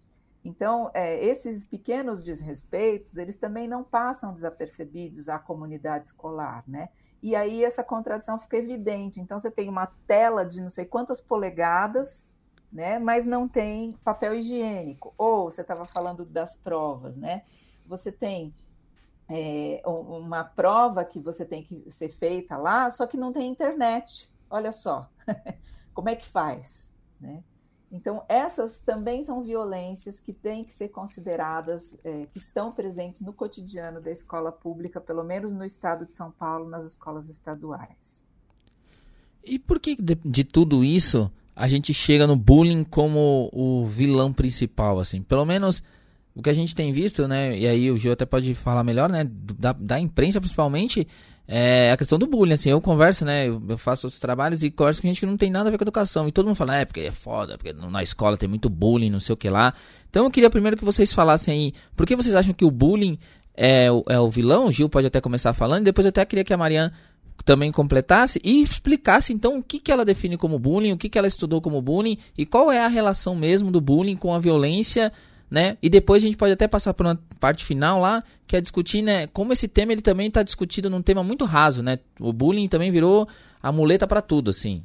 [0.44, 6.88] Então, é, esses pequenos desrespeitos, eles também não passam desapercebidos à comunidade escolar, né?
[7.22, 9.20] E aí essa contradição fica evidente.
[9.20, 12.28] Então, você tem uma tela de não sei quantas polegadas,
[12.70, 12.98] né?
[12.98, 15.14] Mas não tem papel higiênico.
[15.16, 17.44] Ou você estava falando das provas, né?
[17.86, 18.54] Você tem
[19.28, 24.30] é, uma prova que você tem que ser feita lá, só que não tem internet.
[24.50, 25.08] Olha só,
[25.94, 27.42] como é que faz, né?
[27.94, 33.32] Então, essas também são violências que têm que ser consideradas, é, que estão presentes no
[33.32, 38.26] cotidiano da escola pública, pelo menos no estado de São Paulo, nas escolas estaduais.
[39.44, 44.32] E por que de, de tudo isso a gente chega no bullying como o vilão
[44.32, 45.22] principal, assim?
[45.22, 45.80] Pelo menos
[46.34, 47.56] o que a gente tem visto, né?
[47.56, 49.24] E aí o Gil até pode falar melhor, né?
[49.58, 51.06] Da, da imprensa principalmente,
[51.46, 54.70] é a questão do bullying, assim, eu converso, né, eu, eu, faço outros trabalhos e
[54.70, 56.76] converso com gente que não tem nada a ver com educação, e todo mundo fala,
[56.76, 59.74] é, porque é foda, porque na escola tem muito bullying, não sei o que lá.
[60.08, 63.18] Então eu queria primeiro que vocês falassem aí, por que vocês acham que o bullying
[63.54, 64.68] é, é o vilão?
[64.68, 66.92] O Gil pode até começar falando, e depois eu até queria que a Mariana
[67.44, 71.18] também completasse e explicasse então o que, que ela define como bullying, o que, que
[71.18, 75.12] ela estudou como bullying e qual é a relação mesmo do bullying com a violência
[75.50, 75.76] né?
[75.82, 79.02] E depois a gente pode até passar por uma parte final lá, que é discutir,
[79.02, 81.98] né, como esse tema ele também está discutido num tema muito raso, né?
[82.18, 83.28] O bullying também virou
[83.62, 84.84] a muleta para tudo, assim.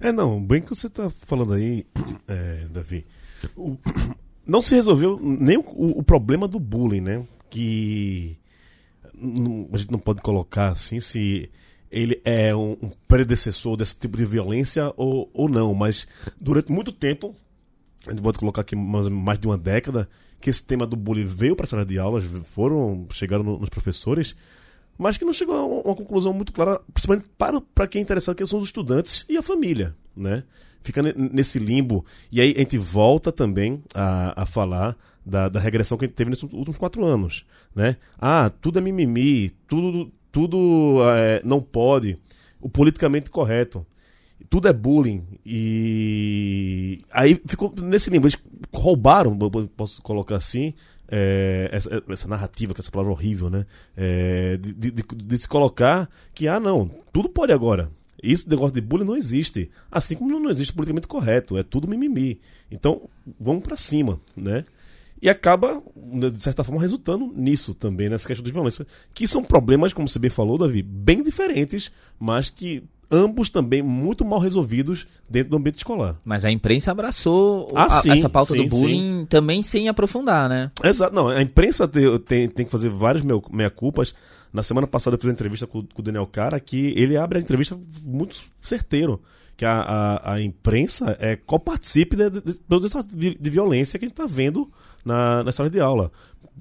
[0.00, 1.86] É, não, bem que você está falando aí,
[2.28, 3.04] é, Davi.
[3.56, 3.76] O,
[4.46, 7.26] não se resolveu nem o, o, problema do bullying, né?
[7.50, 8.36] Que
[9.72, 11.50] a gente não pode colocar assim se
[11.90, 16.06] ele é um, um predecessor desse tipo de violência ou, ou não, mas
[16.40, 17.34] durante muito tempo
[18.06, 20.08] a gente pode colocar aqui mais, de uma década,
[20.40, 23.68] que esse tema do bullying veio para a sala de aulas, foram, chegaram no, nos
[23.68, 24.36] professores,
[24.98, 28.36] mas que não chegou a uma, conclusão muito clara, principalmente para, para quem é interessado,
[28.36, 30.44] que são os estudantes e a família, né?
[30.80, 32.04] Fica nesse limbo.
[32.30, 36.16] E aí a gente volta também a, a falar da, da regressão que a gente
[36.16, 37.96] teve nesses últimos quatro anos, né?
[38.18, 42.16] Ah, tudo é mimimi, tudo, tudo é, não pode,
[42.60, 43.84] o politicamente correto
[44.48, 45.24] tudo é bullying.
[45.44, 48.26] E aí ficou nesse limbo.
[48.26, 48.38] Eles
[48.72, 49.36] roubaram,
[49.76, 50.74] posso colocar assim,
[51.08, 53.66] é, essa, essa, narrativa, que essa palavra horrível, né?
[53.96, 57.90] É, de, de, de, se colocar que, ah, não, tudo pode agora.
[58.22, 59.70] Isso, negócio de bullying não existe.
[59.90, 61.56] Assim como não existe politicamente correto.
[61.56, 62.40] É tudo mimimi.
[62.70, 64.64] Então, vamos para cima, né?
[65.20, 65.82] E acaba,
[66.32, 68.86] de certa forma, resultando nisso também, nessa questão de violência.
[69.14, 74.24] Que são problemas, como você bem falou, Davi, bem diferentes, mas que ambos também muito
[74.24, 76.16] mal resolvidos dentro do ambiente escolar.
[76.24, 79.26] Mas a imprensa abraçou ah, a, sim, essa pauta sim, do bullying sim.
[79.26, 80.70] também sem aprofundar, né?
[80.82, 84.14] Exato, não, a imprensa tem, tem, tem que fazer várias meia-culpas.
[84.52, 87.38] Na semana passada eu fiz uma entrevista com, com, o Daniel Cara que ele abre
[87.38, 89.20] a entrevista muito certeiro.
[89.56, 94.04] Que a, a, a imprensa é, coparticipe de, de, de toda essa de violência que
[94.04, 94.70] a gente está vendo
[95.02, 96.10] na, na sala de aula.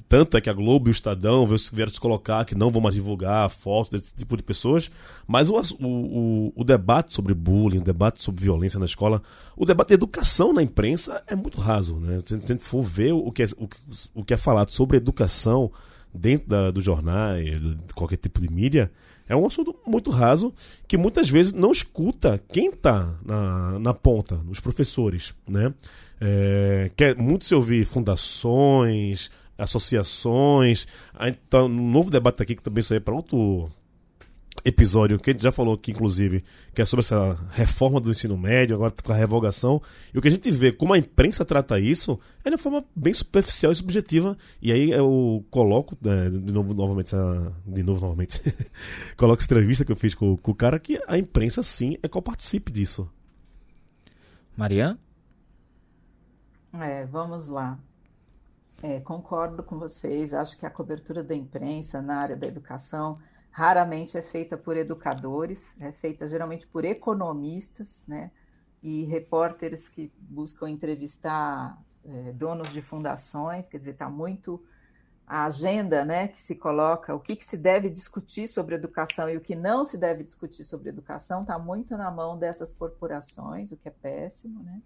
[0.10, 2.93] Tanto é que a Globo e o Estadão vieram se colocar que não vão mais
[2.93, 4.91] divulgar fotos desse tipo de pessoas,
[5.25, 9.21] mas o, o, o, debate sobre bullying, o debate sobre violência na escola,
[9.55, 11.95] o debate de educação na imprensa é muito raso.
[11.95, 12.19] Né?
[12.25, 13.67] Se a gente for ver o que é, o,
[14.13, 15.71] o que é falado sobre educação
[16.13, 18.91] dentro da, dos jornais, de qualquer tipo de mídia,
[19.27, 20.53] é um assunto muito raso
[20.88, 25.34] que muitas vezes não escuta quem está na, na ponta, os professores.
[25.47, 25.73] Né?
[26.21, 30.88] É, quer muito se ouvir fundações associações.
[31.20, 33.70] Então, um novo debate aqui que também saiu para outro
[34.63, 38.36] episódio que a gente já falou aqui, inclusive, que é sobre essa reforma do ensino
[38.36, 39.80] médio, agora com a revogação.
[40.12, 42.84] E o que a gente vê, como a imprensa trata isso, é de uma forma
[42.96, 44.36] bem superficial e subjetiva.
[44.60, 48.41] E aí eu coloco, né, de novo, novamente, essa, de novo, novamente,
[49.15, 52.08] coloco essa entrevista que eu fiz com, com o cara, que a imprensa, sim, é
[52.08, 53.08] coparticipe disso.
[54.58, 54.98] Mariana?
[56.74, 57.78] É, vamos lá.
[58.84, 60.34] É, concordo com vocês.
[60.34, 65.74] Acho que a cobertura da imprensa na área da educação raramente é feita por educadores,
[65.80, 68.32] é feita geralmente por economistas, né?
[68.84, 74.64] E repórteres que buscam entrevistar é, donos de fundações, quer dizer, está muito
[75.28, 79.36] a agenda né, que se coloca, o que, que, se deve discutir sobre educação e
[79.36, 83.78] o que não se deve discutir sobre educação, está muito na mão dessas corporações, o
[83.78, 84.62] que é péssimo.
[84.62, 84.82] Né?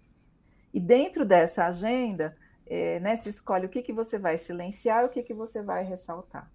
[0.72, 2.34] E dentro dessa agenda,
[2.70, 5.60] é, né, se escolhe o que, que você vai silenciar e o que, que você
[5.60, 6.48] vai ressaltar.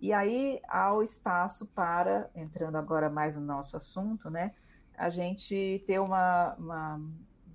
[0.00, 4.52] E aí há o espaço para, entrando agora mais no nosso assunto, né,
[4.98, 7.00] a gente ter uma, uma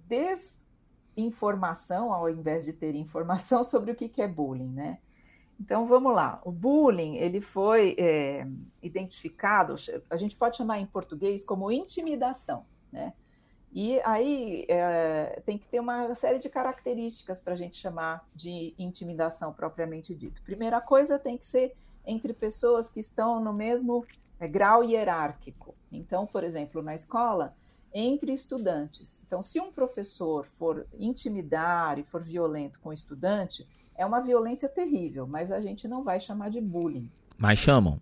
[0.07, 4.99] desinformação ao invés de ter informação sobre o que, que é bullying, né?
[5.59, 6.41] Então vamos lá.
[6.43, 8.47] O bullying ele foi é,
[8.81, 9.75] identificado,
[10.09, 13.13] a gente pode chamar em português como intimidação, né?
[13.73, 18.73] E aí é, tem que ter uma série de características para a gente chamar de
[18.77, 20.41] intimidação propriamente dito.
[20.43, 21.73] Primeira coisa tem que ser
[22.05, 24.05] entre pessoas que estão no mesmo
[24.39, 25.73] é, grau hierárquico.
[25.91, 27.55] Então, por exemplo, na escola,
[27.93, 29.21] entre estudantes.
[29.25, 34.67] Então, se um professor for intimidar e for violento com o estudante, é uma violência
[34.67, 37.09] terrível, mas a gente não vai chamar de bullying.
[37.37, 37.99] Mas chamam.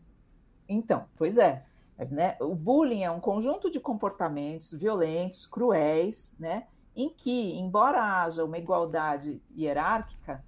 [0.67, 1.65] Então, pois é.
[1.99, 8.23] Mas, né, o bullying é um conjunto de comportamentos violentos, cruéis, né, em que, embora
[8.23, 10.41] haja uma igualdade hierárquica,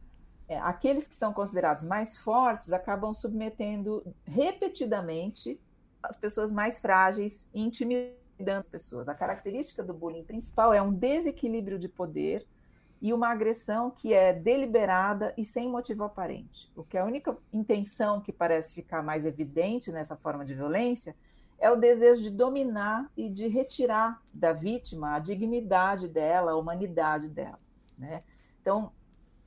[0.48, 5.60] é, aqueles que são considerados mais fortes acabam submetendo repetidamente
[6.02, 8.16] as pessoas mais frágeis e intimidando
[8.58, 9.10] as pessoas.
[9.10, 12.48] A característica do bullying principal é um desequilíbrio de poder
[13.02, 16.72] e uma agressão que é deliberada e sem motivo aparente.
[16.78, 21.14] O que é a única intenção que parece ficar mais evidente nessa forma de violência
[21.62, 27.30] é o desejo de dominar e de retirar da vítima a dignidade dela, a humanidade
[27.30, 27.60] dela.
[27.96, 28.24] Né?
[28.60, 28.92] Então,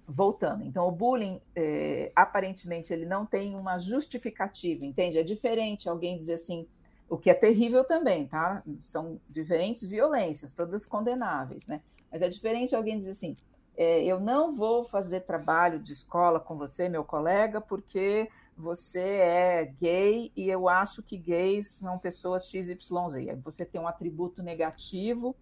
[0.07, 5.19] voltando, então o bullying é, aparentemente ele não tem uma justificativa, entende?
[5.19, 6.69] É diferente alguém dizer assim,
[7.09, 8.63] o que é terrível também, tá?
[8.79, 11.81] São diferentes violências, todas condenáveis, né?
[12.13, 13.37] Mas é diferente alguém dizer assim:
[13.77, 19.65] é, eu não vou fazer trabalho de escola com você, meu colega, porque você é
[19.65, 22.79] gay e eu acho que gays são pessoas XYZ.
[23.43, 25.37] Você tem um atributo negativo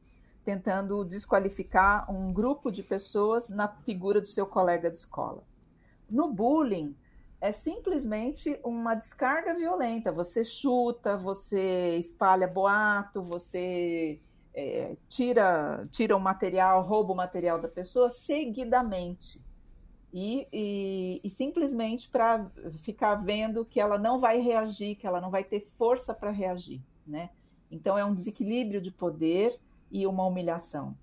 [0.45, 5.43] tentando desqualificar um grupo de pessoas na figura do seu colega de escola.
[6.11, 6.97] No bullying,
[7.41, 10.13] é simplesmente uma descarga violenta.
[10.13, 14.21] Você chuta, você espalha boato, você
[14.55, 19.41] é, tira, tira o material, rouba o material da pessoa seguidamente.
[20.13, 22.47] E, e, e simplesmente para
[22.79, 26.81] ficar vendo que ela não vai reagir, que ela não vai ter força para reagir.
[27.07, 27.31] Né?
[27.71, 29.59] Então, é um desequilíbrio de poder
[29.91, 30.95] e uma humilhação.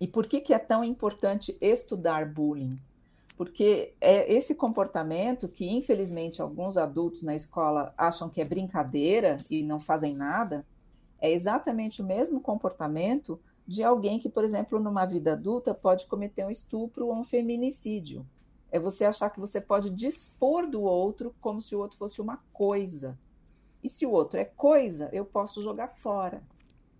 [0.00, 2.78] E por que, que é tão importante estudar bullying?
[3.36, 9.62] Porque é esse comportamento que, infelizmente, alguns adultos na escola acham que é brincadeira e
[9.62, 10.64] não fazem nada,
[11.20, 16.44] é exatamente o mesmo comportamento de alguém que, por exemplo, numa vida adulta pode cometer
[16.44, 18.26] um estupro ou um feminicídio.
[18.70, 22.38] É você achar que você pode dispor do outro como se o outro fosse uma
[22.52, 23.18] coisa.
[23.82, 26.42] E se o outro é coisa, eu posso jogar fora.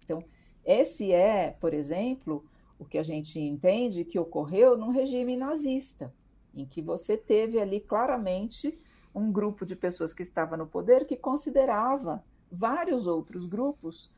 [0.05, 0.25] Então,
[0.65, 2.45] esse é, por exemplo,
[2.79, 6.13] o que a gente entende que ocorreu num regime nazista,
[6.55, 8.79] em que você teve ali claramente
[9.15, 14.11] um grupo de pessoas que estava no poder que considerava vários outros grupos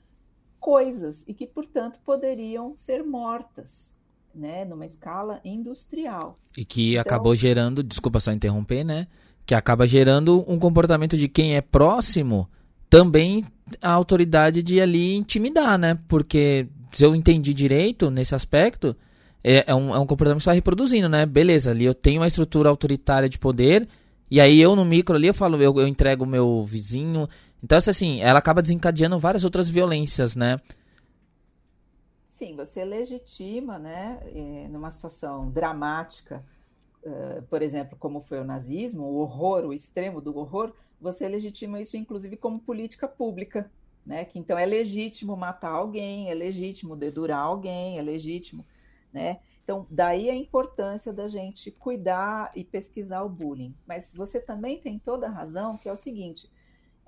[0.62, 3.92] coisas e que, portanto, poderiam ser mortas,
[4.32, 6.38] né, numa escala industrial.
[6.56, 9.08] E que então, acabou gerando, desculpa só interromper, né,
[9.44, 12.48] que acaba gerando um comportamento de quem é próximo
[12.88, 13.44] também
[13.80, 15.98] a autoridade de ali intimidar, né?
[16.06, 18.94] Porque se eu entendi direito nesse aspecto,
[19.42, 21.26] é, é, um, é um comportamento que está reproduzindo, né?
[21.26, 23.88] Beleza, ali eu tenho uma estrutura autoritária de poder,
[24.30, 27.28] e aí eu no micro ali eu falo, eu, eu entrego o meu vizinho,
[27.62, 30.56] então, assim, ela acaba desencadeando várias outras violências, né?
[32.28, 36.44] Sim, você legitima, né, é, numa situação dramática,
[37.04, 41.80] uh, por exemplo, como foi o nazismo, o horror, o extremo do horror, você legitima
[41.80, 43.70] isso, inclusive, como política pública,
[44.04, 44.24] né?
[44.24, 48.64] Que então é legítimo matar alguém, é legítimo dedurar alguém, é legítimo,
[49.12, 49.38] né?
[49.62, 53.74] Então, daí a importância da gente cuidar e pesquisar o bullying.
[53.86, 56.50] Mas você também tem toda a razão, que é o seguinte: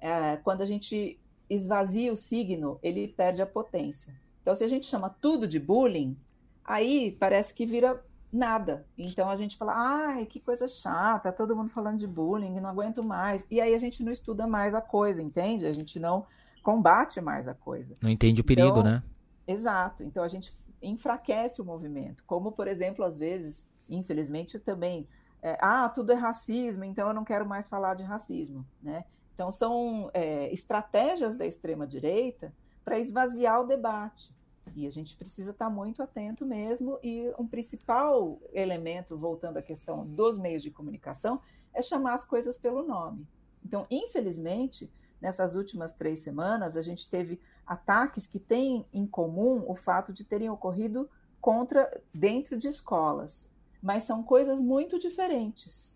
[0.04, 4.14] é, quando a gente esvazia o signo, ele perde a potência.
[4.42, 6.14] Então, se a gente chama tudo de bullying,
[6.62, 8.86] aí parece que vira nada.
[8.98, 13.02] Então a gente fala, ai, que coisa chata, todo mundo falando de bullying, não aguento
[13.02, 13.46] mais.
[13.50, 15.64] E aí a gente não estuda mais a coisa, entende?
[15.64, 16.26] A gente não
[16.62, 17.96] combate mais a coisa.
[18.02, 19.02] Não entende o perigo, então, né?
[19.46, 20.02] Exato.
[20.02, 22.24] Então a gente enfraquece o movimento.
[22.26, 25.08] Como, por exemplo, às vezes, infelizmente, também.
[25.40, 29.04] É, ah, tudo é racismo, então eu não quero mais falar de racismo, né?
[29.34, 34.34] Então, são é, estratégias da extrema-direita para esvaziar o debate.
[34.74, 36.98] E a gente precisa estar muito atento mesmo.
[37.02, 41.40] E um principal elemento, voltando à questão dos meios de comunicação,
[41.72, 43.26] é chamar as coisas pelo nome.
[43.64, 49.74] Então, infelizmente, nessas últimas três semanas, a gente teve ataques que têm em comum o
[49.74, 51.08] fato de terem ocorrido
[51.40, 53.48] contra dentro de escolas,
[53.82, 55.93] mas são coisas muito diferentes.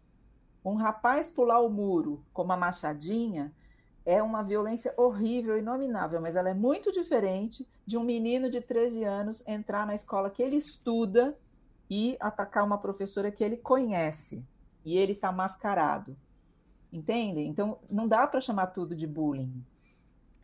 [0.68, 3.53] Um rapaz pular o muro com uma machadinha
[4.05, 9.05] é uma violência horrível, inominável, mas ela é muito diferente de um menino de 13
[9.05, 11.36] anos entrar na escola que ele estuda
[11.90, 14.45] e atacar uma professora que ele conhece
[14.84, 16.16] e ele está mascarado.
[16.93, 17.40] Entende?
[17.40, 19.64] Então, não dá para chamar tudo de bullying.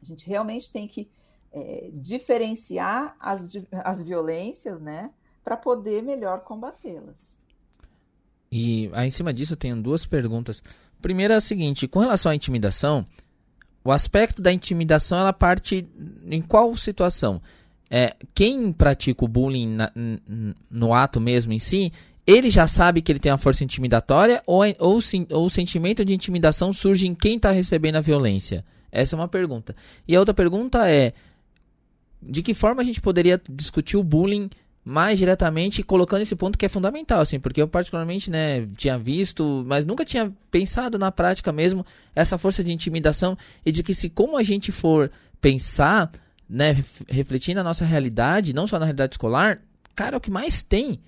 [0.02, 1.10] A gente realmente tem que
[1.52, 3.50] é, diferenciar as,
[3.84, 5.10] as violências, né,
[5.42, 7.34] para poder melhor combatê-las.
[8.54, 10.62] E aí, em cima disso, eu tenho duas perguntas.
[11.02, 13.04] Primeira é a seguinte: com relação à intimidação,
[13.82, 15.86] o aspecto da intimidação ela parte
[16.30, 17.42] em qual situação?
[17.90, 19.92] é, quem pratica o bullying na,
[20.70, 21.92] no ato mesmo em si,
[22.26, 24.98] ele já sabe que ele tem uma força intimidatória ou, ou,
[25.30, 28.64] ou o sentimento de intimidação surge em quem está recebendo a violência?
[28.90, 29.76] Essa é uma pergunta.
[30.08, 31.12] E a outra pergunta é:
[32.22, 34.50] de que forma a gente poderia discutir o bullying
[34.84, 39.64] mais diretamente, colocando esse ponto que é fundamental, assim, porque eu particularmente, né, tinha visto,
[39.66, 44.10] mas nunca tinha pensado na prática mesmo essa força de intimidação e de que se
[44.10, 45.10] como a gente for
[45.40, 46.12] pensar,
[46.48, 46.76] né,
[47.08, 49.58] refletir na nossa realidade, não só na realidade escolar,
[49.94, 51.00] cara, o que mais tem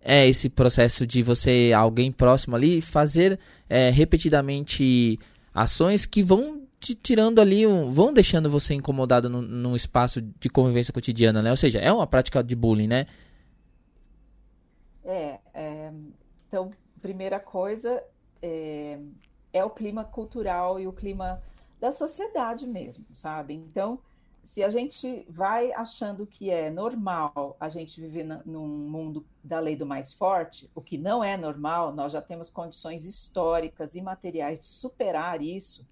[0.00, 5.18] é esse processo de você, alguém próximo ali, fazer é, repetidamente
[5.52, 10.50] ações que vão te tirando ali, um, vão deixando você incomodado num, num, espaço de
[10.50, 11.50] convivência cotidiana, né?
[11.50, 13.06] Ou seja, é uma prática de bullying, né?
[15.04, 15.92] É, é
[16.48, 18.02] então, primeira coisa
[18.40, 18.98] é,
[19.52, 21.42] é o clima cultural e o clima
[21.80, 23.54] da sociedade mesmo, sabe?
[23.54, 23.98] Então,
[24.44, 29.58] se a gente vai achando que é normal a gente viver na, num mundo da
[29.58, 34.00] lei do mais forte, o que não é normal, nós já temos condições históricas e
[34.00, 35.86] materiais de superar isso,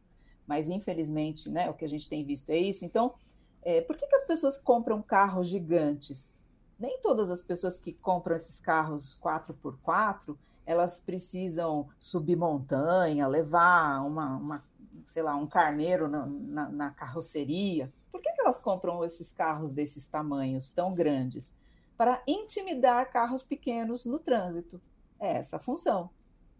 [0.46, 2.84] mas infelizmente, né, o que a gente tem visto é isso.
[2.84, 3.14] Então,
[3.62, 6.36] é, por que, que as pessoas compram carros gigantes?
[6.83, 14.37] Nem todas as pessoas que compram esses carros 4x4, elas precisam subir montanha, levar uma,
[14.37, 14.64] uma
[15.07, 19.72] sei lá, um carneiro na, na, na carroceria por que, que elas compram esses carros
[19.72, 21.55] desses tamanhos tão grandes?
[21.97, 24.80] Para intimidar carros pequenos no trânsito.
[25.18, 26.11] É essa a função.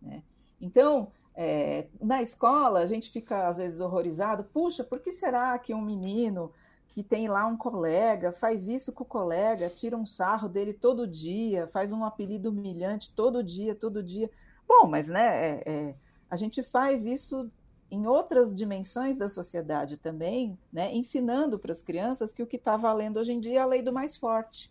[0.01, 0.23] Né?
[0.59, 4.45] Então, é, na escola, a gente fica às vezes horrorizado.
[4.45, 6.51] Puxa, por que será que um menino
[6.93, 11.07] que tem lá um colega faz isso com o colega, tira um sarro dele todo
[11.07, 14.30] dia, faz um apelido humilhante todo dia, todo dia?
[14.68, 15.95] Bom, mas né, é, é,
[16.28, 17.51] a gente faz isso
[17.90, 22.76] em outras dimensões da sociedade também, né, ensinando para as crianças que o que está
[22.76, 24.70] valendo hoje em dia é a lei do mais forte.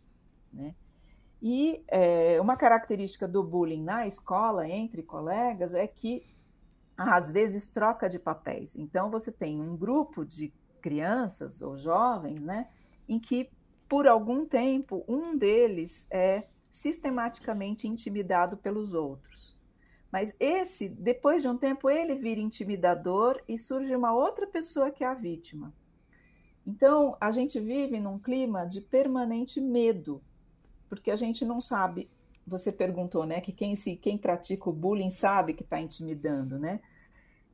[0.54, 0.76] Né?
[1.42, 6.24] E é, uma característica do bullying na escola, entre colegas, é que
[6.96, 8.76] às vezes troca de papéis.
[8.76, 12.68] Então, você tem um grupo de crianças ou jovens, né,
[13.08, 13.50] em que
[13.88, 19.56] por algum tempo um deles é sistematicamente intimidado pelos outros.
[20.12, 25.04] Mas esse, depois de um tempo, ele vira intimidador e surge uma outra pessoa que
[25.04, 25.74] é a vítima.
[26.68, 30.22] Então, a gente vive num clima de permanente medo,
[30.90, 32.10] porque a gente não sabe.
[32.46, 36.82] Você perguntou, né, que quem se quem pratica o bullying sabe que está intimidando, né?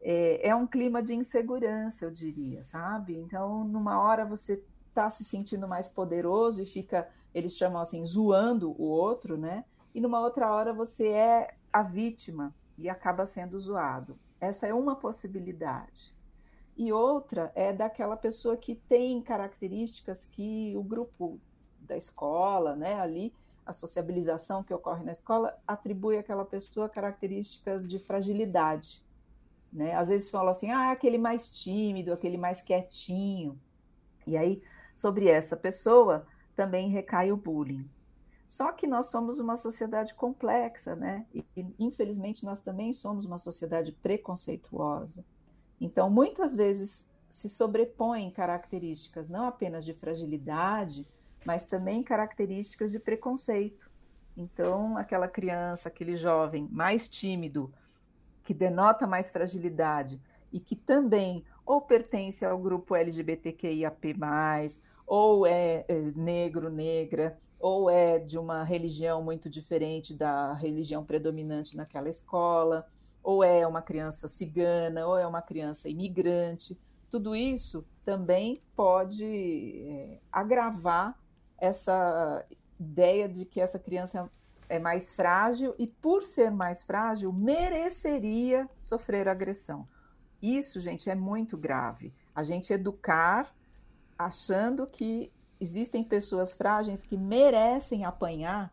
[0.01, 3.15] É, é, um clima de insegurança, eu diria, sabe?
[3.17, 8.71] Então, numa hora você está se sentindo mais poderoso e fica, eles chamam assim, zoando
[8.71, 9.65] o outro, né?
[9.93, 14.17] E numa outra hora você é a vítima e acaba sendo zoado.
[14.39, 16.15] Essa é uma possibilidade.
[16.75, 21.39] E outra é daquela pessoa que tem características que o grupo
[21.79, 23.33] da escola, né, ali,
[23.65, 29.03] a sociabilização que ocorre na escola, atribui àquela pessoa características de fragilidade.
[29.77, 29.93] Né?
[29.93, 33.59] Às vezes falam assim, ah, aquele mais tímido, aquele mais quietinho.
[34.25, 34.59] E aí,
[34.95, 36.25] sobre essa pessoa,
[36.55, 37.87] também recai o bullying.
[38.49, 41.27] Só que nós somos uma sociedade complexa, né?
[41.31, 41.45] E,
[41.77, 45.23] infelizmente nós também somos uma sociedade preconceituosa.
[45.79, 51.07] Então, muitas vezes se sobrepõem características não apenas de fragilidade,
[51.45, 53.91] mas também características de preconceito.
[54.35, 57.71] Então, aquela criança, aquele jovem mais tímido,
[58.47, 60.21] que denota mais fragilidade
[60.53, 64.15] e que também ou pertence ao grupo LGBTQIAP+,
[65.05, 71.75] ou é, é negro, negra, ou é de uma religião muito diferente da religião predominante
[71.75, 72.87] naquela escola,
[73.21, 76.79] ou é uma criança cigana, ou é uma criança imigrante.
[77.11, 79.25] Tudo isso também pode
[79.89, 81.19] é, agravar
[81.57, 82.45] essa
[82.79, 84.29] ideia de que essa criança
[84.69, 89.87] é mais frágil e, por ser mais frágil, mereceria sofrer agressão.
[90.41, 92.13] Isso, gente, é muito grave.
[92.35, 93.53] A gente educar
[94.17, 98.71] achando que existem pessoas frágeis que merecem apanhar,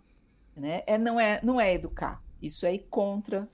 [0.57, 0.83] né?
[0.87, 2.23] É, não, é, não é educar.
[2.41, 3.49] Isso é ir contra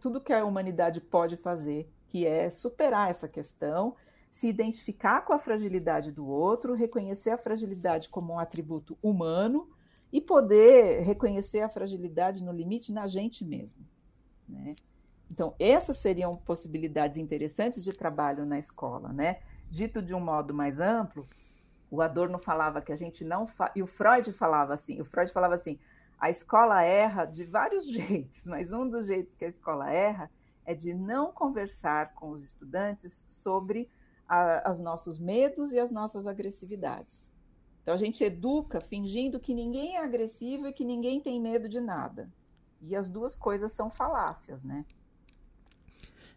[0.00, 3.94] tudo que a humanidade pode fazer, que é superar essa questão,
[4.30, 9.68] se identificar com a fragilidade do outro, reconhecer a fragilidade como um atributo humano
[10.12, 13.86] e poder reconhecer a fragilidade no limite na gente mesmo.
[14.48, 14.74] Né?
[15.30, 19.12] Então, essas seriam possibilidades interessantes de trabalho na escola.
[19.12, 19.40] Né?
[19.70, 21.28] Dito de um modo mais amplo,
[21.90, 23.70] o Adorno falava que a gente não fa...
[23.74, 25.78] e o Freud falava assim, o Freud falava assim,
[26.18, 30.30] a escola erra de vários jeitos, mas um dos jeitos que a escola erra
[30.64, 33.88] é de não conversar com os estudantes sobre
[34.70, 37.29] os nossos medos e as nossas agressividades.
[37.82, 41.80] Então a gente educa fingindo que ninguém é agressivo e que ninguém tem medo de
[41.80, 42.28] nada.
[42.80, 44.84] E as duas coisas são falácias, né?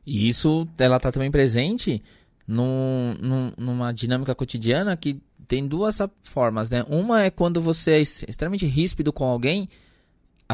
[0.05, 2.03] E isso ela está também presente
[2.47, 6.83] num, num, numa dinâmica cotidiana que tem duas formas, né?
[6.89, 9.69] Uma é quando você é extremamente ríspido com alguém,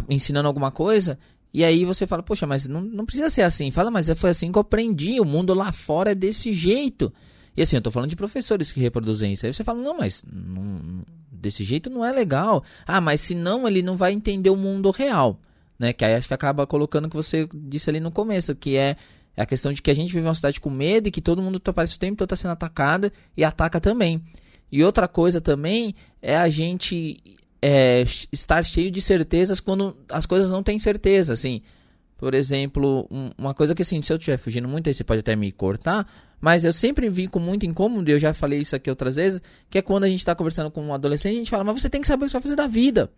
[0.07, 1.17] ensinando alguma coisa,
[1.53, 3.71] e aí você fala, poxa, mas não, não precisa ser assim.
[3.71, 7.11] Fala, mas foi assim que eu aprendi, o mundo lá fora é desse jeito.
[7.59, 9.45] E assim, eu tô falando de professores que reproduzem isso.
[9.45, 12.63] Aí você fala, não, mas não, desse jeito não é legal.
[12.87, 15.37] Ah, mas senão ele não vai entender o mundo real.
[15.77, 15.91] Né?
[15.91, 18.95] Que aí acho que acaba colocando o que você disse ali no começo, que é
[19.35, 21.41] é a questão de que a gente vive uma cidade com medo e que todo
[21.41, 24.23] mundo tá, parece o tempo todo está sendo atacado e ataca também.
[24.71, 27.21] E outra coisa também é a gente
[27.61, 31.61] é, estar cheio de certezas quando as coisas não têm certeza, assim.
[32.19, 35.21] Por exemplo, um, uma coisa que assim, se eu estiver fugindo muito, aí você pode
[35.21, 36.05] até me cortar,
[36.41, 39.41] mas eu sempre vi com muito incômodo, e eu já falei isso aqui outras vezes,
[39.69, 41.89] que é quando a gente está conversando com um adolescente, a gente fala, mas você
[41.89, 43.09] tem que saber o que você vai fazer da vida.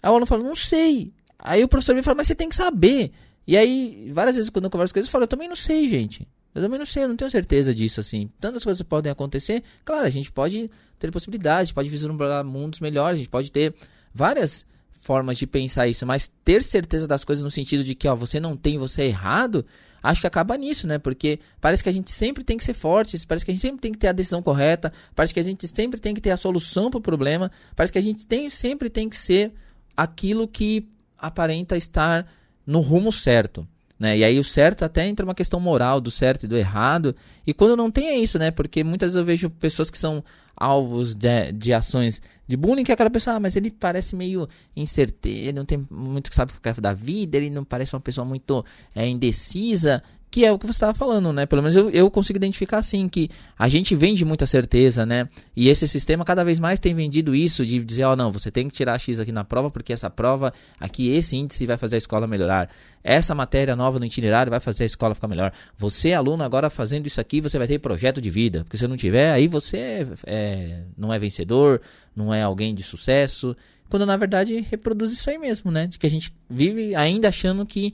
[0.00, 1.12] Aí o aluno fala, não sei.
[1.40, 3.10] Aí o professor me fala, mas você tem que saber.
[3.48, 5.88] E aí, várias vezes quando eu converso com eles, eu falo, eu também não sei,
[5.88, 6.28] gente.
[6.54, 8.30] Eu também não sei, eu não tenho certeza disso, assim.
[8.40, 9.64] Tantas coisas podem acontecer.
[9.84, 10.70] Claro, a gente pode
[11.00, 13.74] ter possibilidades, pode vislumbrar mundos melhores, a gente pode ter
[14.14, 14.64] várias
[15.00, 18.38] formas de pensar isso, mas ter certeza das coisas no sentido de que, ó, você
[18.38, 19.64] não tem, você é errado,
[20.02, 20.98] acho que acaba nisso, né?
[20.98, 23.80] Porque parece que a gente sempre tem que ser forte, parece que a gente sempre
[23.80, 26.36] tem que ter a decisão correta, parece que a gente sempre tem que ter a
[26.36, 29.52] solução para o problema, parece que a gente tem, sempre tem que ser
[29.96, 30.86] aquilo que
[31.18, 32.26] aparenta estar
[32.66, 33.66] no rumo certo.
[33.98, 34.18] Né?
[34.18, 37.14] E aí o certo até entra uma questão moral do certo e do errado.
[37.46, 38.50] E quando não tem é isso, né?
[38.50, 40.24] Porque muitas vezes eu vejo pessoas que são
[40.60, 44.46] alvos de, de ações de bullying, que é aquela pessoa, ah, mas ele parece meio
[44.76, 48.24] incerteiro, ele não tem muito que sabe o da vida, ele não parece uma pessoa
[48.24, 51.44] muito é, indecisa que é o que você estava falando, né?
[51.44, 53.28] Pelo menos eu, eu consigo identificar assim que
[53.58, 55.28] a gente vende muita certeza, né?
[55.56, 58.50] E esse sistema cada vez mais tem vendido isso de dizer, ó, oh, não, você
[58.50, 61.96] tem que tirar X aqui na prova porque essa prova aqui esse índice vai fazer
[61.96, 62.70] a escola melhorar.
[63.02, 65.52] Essa matéria nova no itinerário vai fazer a escola ficar melhor.
[65.76, 68.62] Você, aluno, agora fazendo isso aqui, você vai ter projeto de vida.
[68.62, 71.80] Porque se não tiver, aí você é, é, não é vencedor,
[72.14, 73.56] não é alguém de sucesso.
[73.88, 75.88] Quando na verdade reproduz isso aí mesmo, né?
[75.88, 77.92] De que a gente vive ainda achando que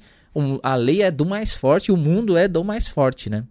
[0.63, 3.47] a lei é do mais forte, o mundo é do mais forte, né?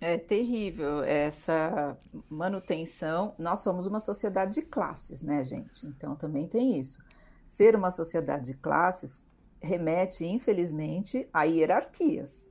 [0.00, 1.96] É terrível essa
[2.28, 3.34] manutenção.
[3.38, 5.86] Nós somos uma sociedade de classes, né, gente?
[5.86, 7.00] Então também tem isso.
[7.46, 9.24] Ser uma sociedade de classes
[9.60, 12.50] remete, infelizmente, a hierarquias.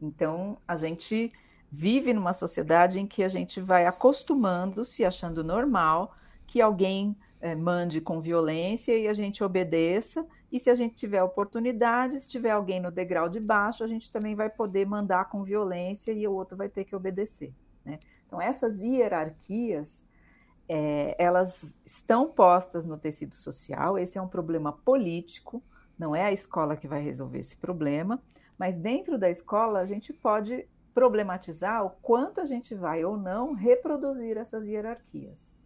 [0.00, 1.32] Então a gente
[1.70, 6.14] vive numa sociedade em que a gente vai acostumando, se achando normal,
[6.46, 11.22] que alguém é, mande com violência e a gente obedeça e se a gente tiver
[11.22, 15.42] oportunidade, se tiver alguém no degrau de baixo, a gente também vai poder mandar com
[15.42, 17.54] violência e o outro vai ter que obedecer.
[17.82, 17.98] Né?
[18.26, 20.06] Então, essas hierarquias,
[20.68, 25.62] é, elas estão postas no tecido social, esse é um problema político,
[25.98, 28.22] não é a escola que vai resolver esse problema,
[28.58, 33.54] mas dentro da escola a gente pode problematizar o quanto a gente vai ou não
[33.54, 35.56] reproduzir essas hierarquias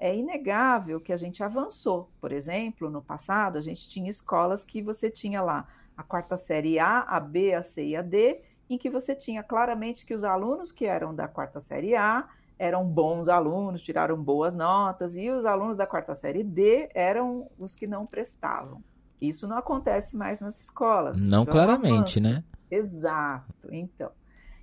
[0.00, 2.10] é inegável que a gente avançou.
[2.18, 6.78] Por exemplo, no passado, a gente tinha escolas que você tinha lá a quarta série
[6.78, 10.24] A, a B, a C e a D, em que você tinha claramente que os
[10.24, 12.26] alunos que eram da quarta série A
[12.58, 17.74] eram bons alunos, tiraram boas notas, e os alunos da quarta série D eram os
[17.74, 18.82] que não prestavam.
[19.20, 21.18] Isso não acontece mais nas escolas.
[21.20, 22.44] Não é claramente, é né?
[22.70, 23.68] Exato.
[23.70, 24.10] Então,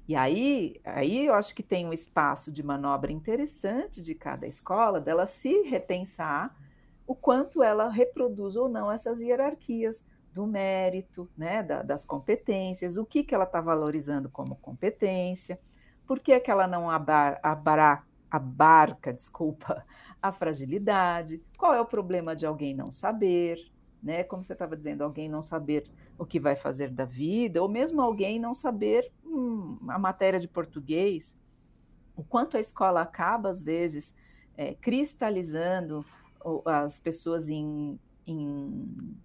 [0.08, 5.01] e aí, aí eu acho que tem um espaço de manobra interessante de cada escola,
[5.01, 6.55] dela se repensar
[7.05, 10.03] o quanto ela reproduz ou não essas hierarquias
[10.34, 15.60] do mérito, né, da, das competências, o que, que ela está valorizando como competência,
[16.05, 19.86] por que, que ela não abar, abar, abarca, desculpa,
[20.22, 23.58] a fragilidade, qual é o problema de alguém não saber,
[24.02, 24.24] né?
[24.24, 28.02] Como você estava dizendo, alguém não saber o que vai fazer da vida, ou mesmo
[28.02, 31.36] alguém não saber hum, a matéria de português,
[32.16, 34.14] o quanto a escola acaba, às vezes,
[34.56, 36.06] é, cristalizando
[36.66, 39.18] as pessoas em, em,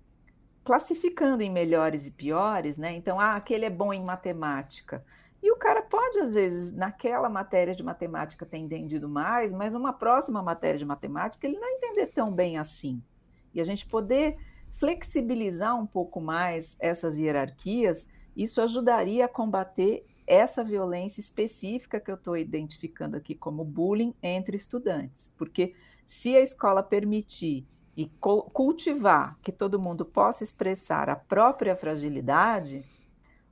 [0.64, 2.94] classificando em melhores e piores, né?
[2.94, 5.04] Então, ah, aquele é bom em matemática.
[5.42, 9.92] E o cara pode, às vezes, naquela matéria de matemática ter entendido mais, mas uma
[9.92, 13.02] próxima matéria de matemática ele não entender tão bem assim.
[13.52, 14.36] E a gente poder
[14.82, 18.04] flexibilizar um pouco mais essas hierarquias,
[18.36, 24.56] isso ajudaria a combater essa violência específica que eu estou identificando aqui como bullying entre
[24.56, 25.30] estudantes.
[25.38, 27.64] Porque se a escola permitir
[27.96, 28.10] e
[28.52, 32.84] cultivar que todo mundo possa expressar a própria fragilidade,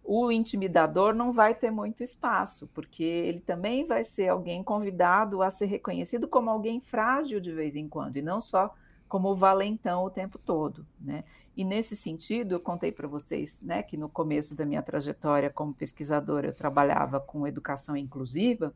[0.02, 5.50] o intimidador não vai ter muito espaço, porque ele também vai ser alguém convidado a
[5.52, 8.74] ser reconhecido como alguém frágil de vez em quando, e não só
[9.10, 11.24] como valentão o tempo todo, né?
[11.56, 15.74] E nesse sentido, eu contei para vocês, né, que no começo da minha trajetória como
[15.74, 18.72] pesquisadora eu trabalhava com educação inclusiva,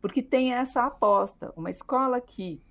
[0.00, 2.62] porque tem essa aposta, uma escola que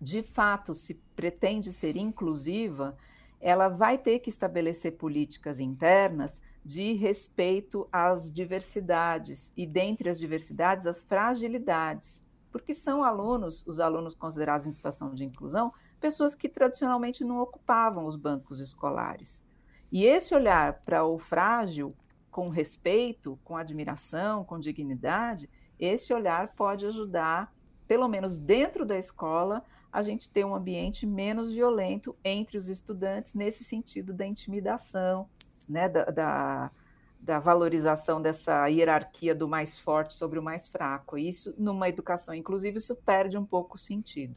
[0.00, 2.96] de fato se pretende ser inclusiva,
[3.40, 10.88] ela vai ter que estabelecer políticas internas de respeito às diversidades e dentre as diversidades
[10.88, 12.20] as fragilidades,
[12.50, 18.06] porque são alunos, os alunos considerados em situação de inclusão, pessoas que tradicionalmente não ocupavam
[18.06, 19.42] os bancos escolares.
[19.90, 21.94] E esse olhar para o frágil
[22.30, 27.52] com respeito, com admiração, com dignidade, esse olhar pode ajudar,
[27.86, 33.32] pelo menos dentro da escola, a gente ter um ambiente menos violento entre os estudantes,
[33.32, 35.28] nesse sentido da intimidação,
[35.66, 36.70] né, da, da,
[37.18, 41.16] da valorização dessa hierarquia do mais forte sobre o mais fraco.
[41.16, 44.36] Isso, numa educação inclusive, isso perde um pouco o sentido.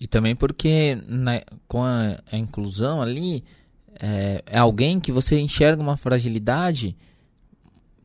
[0.00, 3.42] E também porque na, com a, a, inclusão ali,
[3.98, 6.96] é, é, alguém que você enxerga uma fragilidade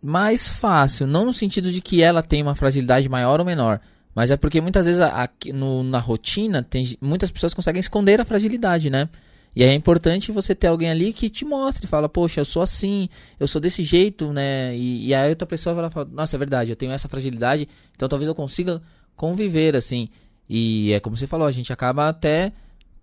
[0.01, 3.79] mais fácil, não no sentido de que ela tem uma fragilidade maior ou menor,
[4.15, 8.19] mas é porque muitas vezes a, a, no, na rotina tem, muitas pessoas conseguem esconder
[8.19, 9.07] a fragilidade, né?
[9.55, 12.63] E aí é importante você ter alguém ali que te mostre, fala, poxa, eu sou
[12.63, 13.07] assim,
[13.39, 14.75] eu sou desse jeito, né?
[14.75, 18.09] E, e aí outra pessoa vai falar, nossa, é verdade, eu tenho essa fragilidade, então
[18.09, 18.81] talvez eu consiga
[19.15, 20.09] conviver, assim.
[20.49, 22.51] E é como você falou, a gente acaba até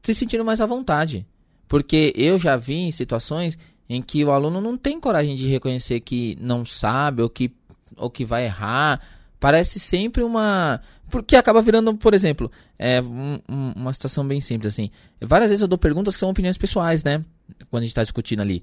[0.03, 1.27] se sentindo mais à vontade.
[1.69, 3.57] Porque eu já vi em situações
[3.89, 7.53] em que o aluno não tem coragem de reconhecer que não sabe ou que,
[7.97, 9.01] ou que vai errar.
[9.39, 10.81] Parece sempre uma.
[11.11, 14.91] Porque acaba virando, por exemplo, é um, um, uma situação bem simples assim.
[15.21, 17.21] Várias vezes eu dou perguntas que são opiniões pessoais, né?
[17.69, 18.63] Quando a gente está discutindo ali.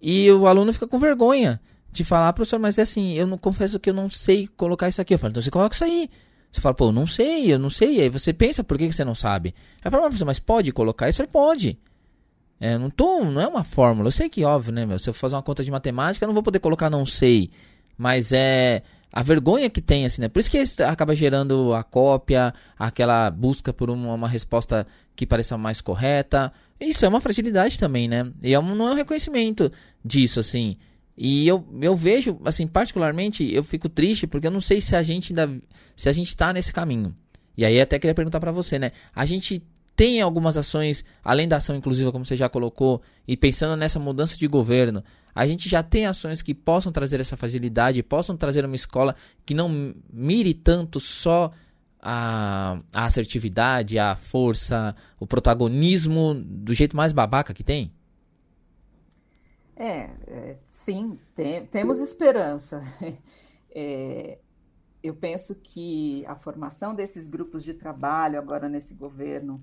[0.00, 1.60] E o aluno fica com vergonha
[1.90, 5.00] de falar, professor, mas é assim, eu não confesso que eu não sei colocar isso
[5.00, 5.14] aqui.
[5.14, 6.10] Eu falo, então você coloca isso aí.
[6.56, 8.00] Você fala, pô, não sei, eu não sei.
[8.00, 9.54] Aí você pensa, por que, que você não sabe?
[9.84, 11.20] Aí fala, mas pode colocar isso?
[11.20, 11.78] Eu pode.
[12.58, 14.08] É, não, tô, não é uma fórmula.
[14.08, 14.98] Eu sei que, óbvio, né, meu?
[14.98, 17.50] Se eu fazer uma conta de matemática, eu não vou poder colocar não sei.
[17.98, 18.82] Mas é
[19.12, 20.28] a vergonha que tem, assim, né?
[20.30, 25.58] Por isso que acaba gerando a cópia, aquela busca por uma, uma resposta que pareça
[25.58, 26.50] mais correta.
[26.80, 28.24] Isso é uma fragilidade também, né?
[28.42, 29.70] E é um, não é um reconhecimento
[30.02, 30.78] disso, assim.
[31.16, 35.02] E eu, eu vejo, assim, particularmente, eu fico triste porque eu não sei se a
[35.02, 35.60] gente ainda,
[35.94, 37.16] se a gente está nesse caminho.
[37.56, 38.92] E aí até queria perguntar para você, né?
[39.14, 39.62] A gente
[39.96, 44.36] tem algumas ações, além da ação inclusiva, como você já colocou, e pensando nessa mudança
[44.36, 45.02] de governo,
[45.34, 49.54] a gente já tem ações que possam trazer essa fragilidade, possam trazer uma escola que
[49.54, 51.50] não mire tanto só
[52.00, 57.90] a, a assertividade, a força, o protagonismo do jeito mais babaca que tem?
[59.76, 60.56] É, é
[60.86, 62.80] sim, tem, temos esperança.
[63.78, 64.38] É,
[65.02, 69.60] eu penso que a formação desses grupos de trabalho agora nesse governo,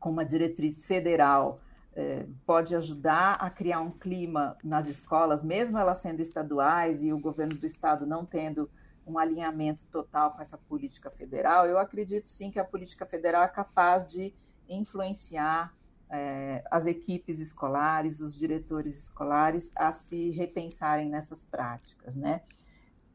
[0.00, 1.60] com uma diretriz federal,
[1.94, 7.18] é, pode ajudar a criar um clima nas escolas, mesmo elas sendo estaduais e o
[7.18, 8.70] governo do estado não tendo
[9.06, 11.66] um alinhamento total com essa política federal.
[11.66, 14.32] Eu acredito sim que a política federal é capaz de
[14.66, 15.74] influenciar
[16.14, 22.42] é, as equipes escolares, os diretores escolares a se repensarem nessas práticas, né?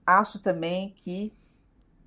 [0.06, 1.34] Acho também que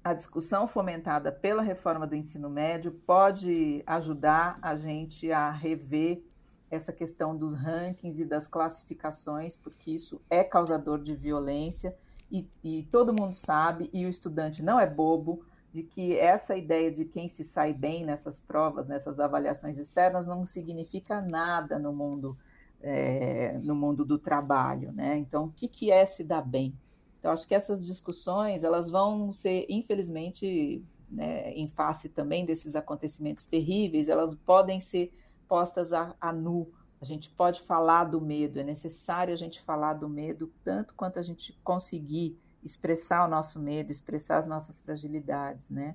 [0.04, 6.22] a discussão fomentada pela reforma do ensino médio pode ajudar a gente a rever
[6.70, 11.96] essa questão dos rankings e das classificações, porque isso é causador de violência
[12.30, 16.90] e, e todo mundo sabe, e o estudante não é bobo, de que essa ideia
[16.90, 22.36] de quem se sai bem nessas provas, nessas avaliações externas, não significa nada no mundo,
[22.82, 25.16] é, no mundo do trabalho, né?
[25.16, 26.74] Então, o que, que é se dar bem?
[27.18, 33.46] Então, acho que essas discussões, elas vão ser, infelizmente, né, em face também desses acontecimentos
[33.46, 35.10] terríveis, elas podem ser
[35.48, 36.70] postas a, a nu.
[37.00, 41.18] A gente pode falar do medo, é necessário a gente falar do medo tanto quanto
[41.18, 45.94] a gente conseguir expressar o nosso medo, expressar as nossas fragilidades, né?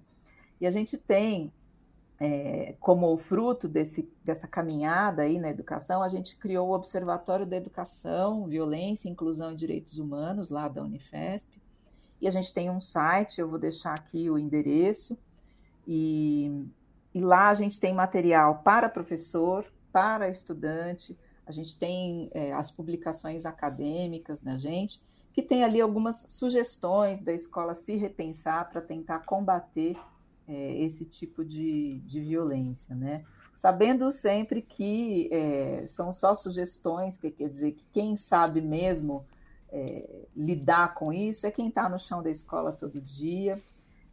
[0.59, 1.51] E a gente tem,
[2.19, 7.55] é, como fruto desse, dessa caminhada aí na educação, a gente criou o Observatório da
[7.55, 11.61] Educação, Violência, Inclusão e Direitos Humanos, lá da Unifesp,
[12.19, 15.17] e a gente tem um site, eu vou deixar aqui o endereço,
[15.85, 16.65] e,
[17.13, 22.69] e lá a gente tem material para professor, para estudante, a gente tem é, as
[22.69, 25.01] publicações acadêmicas da gente,
[25.37, 29.95] que tem ali algumas sugestões da escola se repensar para tentar combater
[30.47, 33.23] é, esse tipo de, de violência, né?
[33.55, 39.27] Sabendo sempre que é, são só sugestões, que quer dizer que quem sabe mesmo
[39.69, 43.59] é, lidar com isso é quem está no chão da escola todo dia.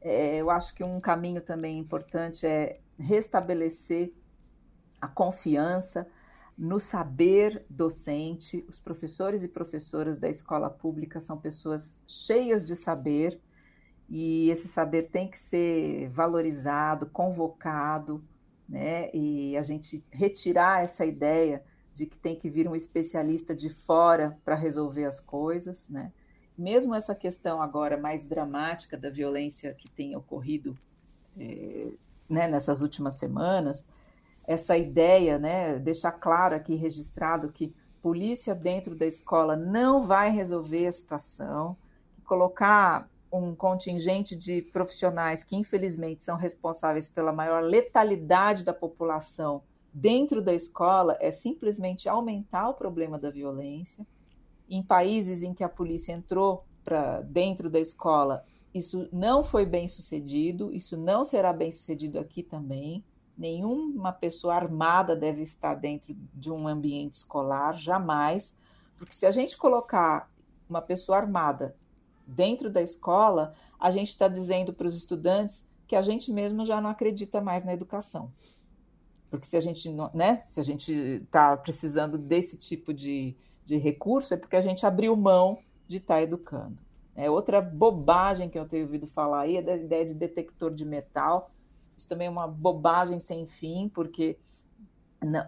[0.02, 4.12] É, eu acho que um caminho também importante é restabelecer
[5.00, 6.06] a confiança
[6.56, 8.64] no saber docente.
[8.68, 13.40] Os professores e professoras da escola pública são pessoas cheias de saber
[14.08, 18.22] e esse saber tem que ser valorizado, convocado,
[18.68, 19.10] né?
[19.14, 24.38] E a gente retirar essa ideia de que tem que vir um especialista de fora
[24.44, 26.12] para resolver as coisas, né?
[26.56, 30.78] Mesmo essa questão agora mais dramática da violência que tem ocorrido
[31.36, 31.88] é,
[32.28, 33.84] né, nessas últimas semanas,
[34.46, 40.86] essa ideia, né, deixar claro aqui registrado que polícia dentro da escola não vai resolver
[40.86, 41.76] a situação,
[42.24, 49.62] colocar um contingente de profissionais que infelizmente são responsáveis pela maior letalidade da população
[49.94, 54.04] dentro da escola é simplesmente aumentar o problema da violência.
[54.68, 59.86] Em países em que a polícia entrou para dentro da escola, isso não foi bem
[59.86, 63.04] sucedido, isso não será bem sucedido aqui também.
[63.36, 68.54] Nenhuma pessoa armada deve estar dentro de um ambiente escolar, jamais,
[68.96, 70.30] porque se a gente colocar
[70.68, 71.76] uma pessoa armada
[72.26, 76.80] dentro da escola, a gente está dizendo para os estudantes que a gente mesmo já
[76.80, 78.32] não acredita mais na educação.
[79.30, 84.32] Porque se a gente né, se a gente está precisando desse tipo de, de recurso,
[84.32, 86.78] é porque a gente abriu mão de estar tá educando.
[87.16, 90.84] É outra bobagem que eu tenho ouvido falar aí é da ideia de detector de
[90.84, 91.50] metal.
[91.96, 94.38] Isso também é uma bobagem sem fim, porque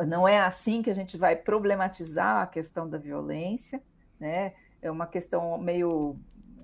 [0.06, 3.82] não é assim que a gente vai problematizar a questão da violência,
[4.18, 4.54] né?
[4.80, 6.16] É uma questão meio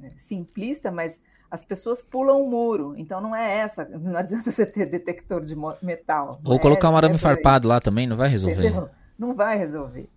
[0.02, 2.94] é, simplista, mas as pessoas pulam o um muro.
[2.96, 3.84] Então não é essa.
[3.84, 6.30] Não adianta você ter detector de metal.
[6.44, 8.68] Ou colocar um arame é farpado lá também, não vai resolver.
[8.68, 8.88] Entendeu?
[9.18, 10.08] Não vai resolver.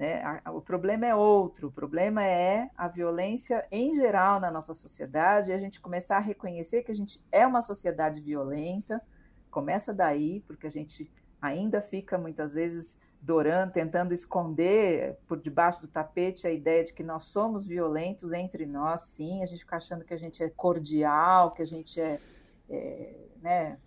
[0.00, 0.22] Né?
[0.46, 1.68] O problema é outro.
[1.68, 6.20] O problema é a violência em geral na nossa sociedade e a gente começar a
[6.20, 9.02] reconhecer que a gente é uma sociedade violenta.
[9.50, 15.88] Começa daí, porque a gente ainda fica muitas vezes dorando, tentando esconder por debaixo do
[15.88, 19.42] tapete a ideia de que nós somos violentos entre nós, sim.
[19.42, 22.18] A gente fica achando que a gente é cordial, que a gente é,
[22.70, 23.78] é né,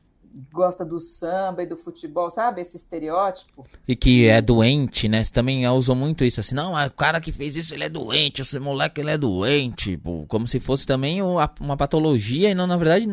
[0.52, 2.62] gosta do samba e do futebol, sabe?
[2.62, 3.66] Esse estereótipo.
[3.88, 5.24] E que é doente, né?
[5.24, 8.42] Você também usam muito isso, assim, não, o cara que fez isso, ele é doente,
[8.42, 12.78] esse moleque, ele é doente, pô, como se fosse também uma patologia, e não, na
[12.78, 13.08] verdade,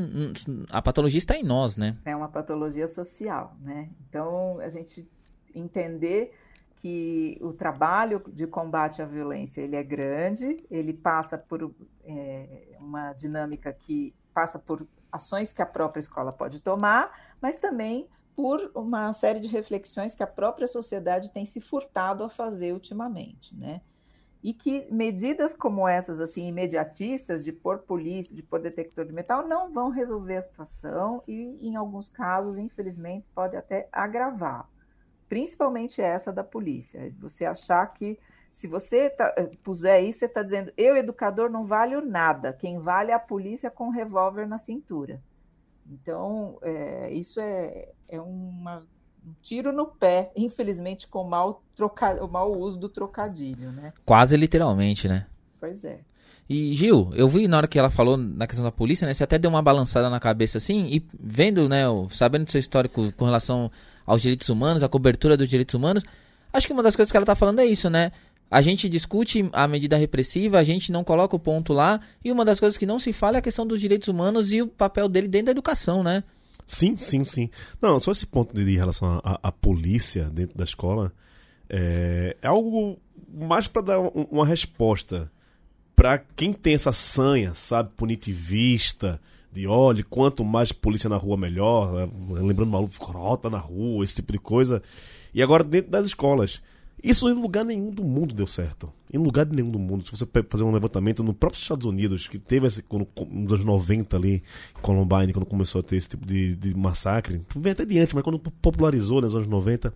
[0.70, 1.96] a patologia está em nós, né?
[2.04, 3.90] É uma patologia social, né?
[4.08, 5.06] Então, a gente
[5.54, 6.32] entender
[6.80, 11.70] que o trabalho de combate à violência ele é grande, ele passa por
[12.06, 18.08] é, uma dinâmica que passa por ações que a própria escola pode tomar, mas também
[18.34, 23.54] por uma série de reflexões que a própria sociedade tem se furtado a fazer ultimamente,
[23.54, 23.80] né?
[24.42, 29.46] E que medidas como essas, assim, imediatistas, de pôr polícia, de pôr detector de metal,
[29.46, 34.66] não vão resolver a situação e, em alguns casos, infelizmente, pode até agravar.
[35.28, 37.14] Principalmente essa da polícia.
[37.18, 38.18] Você achar que
[38.50, 42.52] se você tá, eh, puser isso, você está dizendo, eu, educador, não valho nada.
[42.52, 45.20] Quem vale é a polícia com um revólver na cintura.
[45.90, 48.82] Então, é, isso é, é uma,
[49.26, 53.92] um tiro no pé, infelizmente, com o mau, troca, o mau uso do trocadilho, né?
[54.04, 55.26] Quase literalmente, né?
[55.58, 56.00] Pois é.
[56.48, 59.14] E, Gil, eu vi na hora que ela falou na questão da polícia, né?
[59.14, 63.12] Você até deu uma balançada na cabeça assim, e vendo, né, sabendo do seu histórico
[63.12, 63.70] com relação
[64.04, 66.02] aos direitos humanos, a cobertura dos direitos humanos,
[66.52, 68.10] acho que uma das coisas que ela está falando é isso, né?
[68.50, 72.44] A gente discute a medida repressiva, a gente não coloca o ponto lá, e uma
[72.44, 75.08] das coisas que não se fala é a questão dos direitos humanos e o papel
[75.08, 76.24] dele dentro da educação, né?
[76.66, 77.50] Sim, sim, sim.
[77.80, 81.12] Não, só esse ponto de, de relação à polícia dentro da escola
[81.68, 82.98] é, é algo
[83.32, 85.30] mais para dar um, uma resposta
[85.94, 89.20] para quem tem essa sanha, sabe, punitivista,
[89.52, 92.08] de olhe, quanto mais polícia na rua, melhor.
[92.30, 94.82] Lembrando maluco, crota na rua, esse tipo de coisa.
[95.34, 96.62] E agora dentro das escolas.
[97.02, 98.92] Isso em lugar nenhum do mundo deu certo.
[99.12, 100.04] Em lugar nenhum do mundo.
[100.04, 103.64] Se você fazer um levantamento no próprio Estados Unidos, que teve esse, quando, nos anos
[103.64, 104.42] 90 ali,
[104.82, 108.22] Columbine, quando começou a ter esse tipo de, de massacre, vem até de antes, mas
[108.22, 109.94] quando popularizou nos anos 90,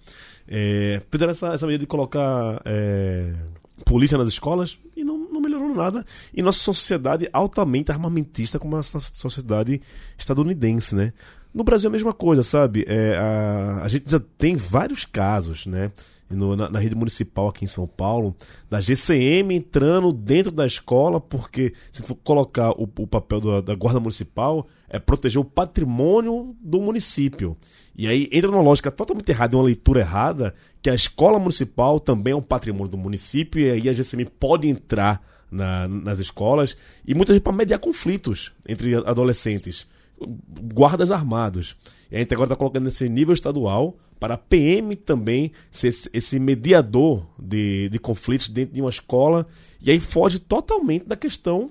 [0.49, 3.35] é, fizeram essa, essa medida de colocar é,
[3.85, 6.05] polícia nas escolas e não, não melhorou nada.
[6.33, 9.81] E nossa sociedade altamente armamentista como a sociedade
[10.17, 11.13] estadunidense, né?
[11.53, 12.85] No Brasil é a mesma coisa, sabe?
[12.89, 15.93] É, a, a gente já tem vários casos, né?
[16.35, 18.35] No, na, na, rede municipal aqui em São Paulo,
[18.69, 23.75] da GCM entrando dentro da escola, porque se for colocar o, o papel da, da,
[23.75, 27.57] guarda municipal, é proteger o patrimônio do município.
[27.97, 32.33] E aí entra numa lógica totalmente errada, uma leitura errada, que a escola municipal também
[32.33, 35.23] é um patrimônio do município, e aí a GCM pode entrar
[35.55, 36.77] na, nas escolas
[37.07, 39.87] e muitas vezes para mediar conflitos entre adolescentes,
[40.73, 41.77] guardas armados.
[42.11, 46.41] E a gente agora está colocando nesse nível estadual para a PM também ser esse
[46.41, 49.47] mediador de, de conflitos dentro de uma escola
[49.83, 51.71] e aí foge totalmente da questão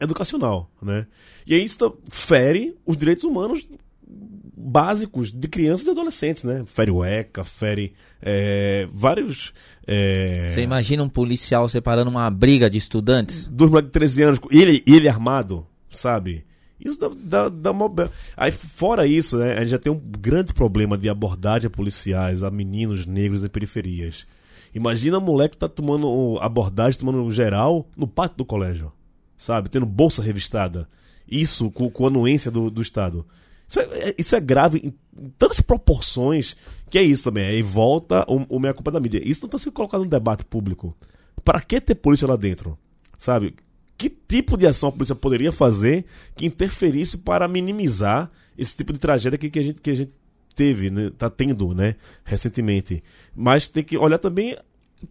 [0.00, 1.06] educacional, né?
[1.46, 3.64] E aí isso fere os direitos humanos
[4.04, 6.64] básicos de crianças e adolescentes, né?
[6.66, 9.52] Fere o ECA, fere é, vários.
[9.86, 10.50] É...
[10.52, 13.46] Você imagina um policial separando uma briga de estudantes?
[13.46, 16.44] Dos moleques de 13 anos, ele, ele armado, sabe?
[16.80, 17.90] Isso dá, dá, dá uma...
[18.36, 22.42] Aí, fora isso, né, a gente já tem um grande problema de abordagem a policiais,
[22.42, 24.26] a meninos negros em periferias.
[24.74, 28.92] Imagina um moleque que tá tomando abordagem, tomando geral no pátio do colégio,
[29.36, 29.68] sabe?
[29.68, 30.88] Tendo bolsa revistada.
[31.26, 33.26] Isso com, com anuência do, do Estado.
[33.68, 36.56] Isso é, é, isso é grave em tantas proporções
[36.90, 37.46] que é isso também.
[37.46, 39.20] Aí volta o, o meia culpa da mídia.
[39.22, 40.96] Isso não está sendo colocado no debate público.
[41.44, 42.78] Para que ter polícia lá dentro?
[43.18, 43.54] Sabe?
[43.98, 48.98] Que tipo de ação a polícia poderia fazer que interferisse para minimizar esse tipo de
[48.98, 50.12] tragédia que, que, a, gente, que a gente
[50.54, 51.10] teve, né?
[51.18, 53.02] tá tendo, né, recentemente.
[53.34, 54.56] Mas tem que olhar também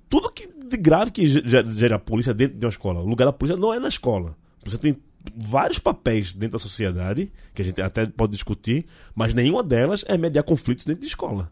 [0.10, 3.00] tudo que de grave que gera a polícia dentro de uma escola.
[3.00, 4.36] O lugar da polícia não é na escola.
[4.66, 4.98] Você tem
[5.36, 8.86] vários papéis dentro da sociedade, que a gente até pode discutir,
[9.16, 11.52] mas nenhuma delas é mediar conflitos dentro de escola.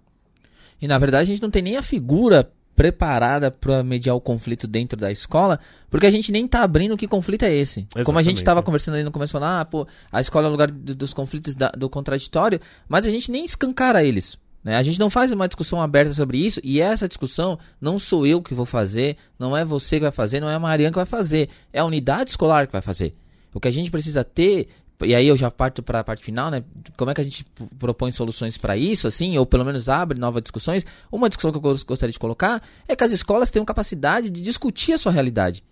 [0.81, 4.67] E na verdade a gente não tem nem a figura preparada para mediar o conflito
[4.67, 5.59] dentro da escola,
[5.89, 7.81] porque a gente nem tá abrindo que conflito é esse.
[7.81, 8.63] Exatamente, Como a gente estava é.
[8.63, 11.69] conversando aí no começo, falando, ah, pô, a escola é o lugar dos conflitos da,
[11.69, 14.37] do contraditório, mas a gente nem escancara eles.
[14.63, 14.75] Né?
[14.75, 18.41] A gente não faz uma discussão aberta sobre isso, e essa discussão não sou eu
[18.41, 21.05] que vou fazer, não é você que vai fazer, não é a Mariana que vai
[21.05, 23.15] fazer, é a unidade escolar que vai fazer.
[23.53, 24.67] O que a gente precisa ter
[25.03, 26.63] e aí eu já parto para a parte final, né?
[26.95, 27.45] Como é que a gente
[27.77, 30.85] propõe soluções para isso, assim, ou pelo menos abre novas discussões?
[31.11, 34.93] Uma discussão que eu gostaria de colocar é que as escolas tenham capacidade de discutir
[34.93, 35.63] a sua realidade.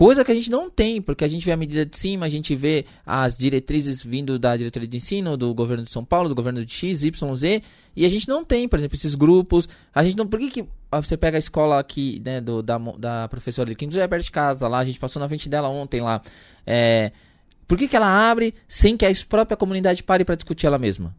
[0.00, 2.28] Coisa que a gente não tem, porque a gente vê a medida de cima, a
[2.28, 6.34] gente vê as diretrizes vindo da diretoria de ensino, do governo de São Paulo, do
[6.34, 7.62] governo de X, Y, Z,
[7.94, 9.68] e a gente não tem, por exemplo, esses grupos.
[9.94, 10.26] A gente não.
[10.26, 14.04] Por que, que você pega a escola aqui, né, do, da, da professora que já
[14.04, 16.22] é perto de casa lá, a gente passou na frente dela ontem lá.
[16.66, 17.12] É,
[17.70, 21.16] por que, que ela abre sem que a própria comunidade pare para discutir ela mesma?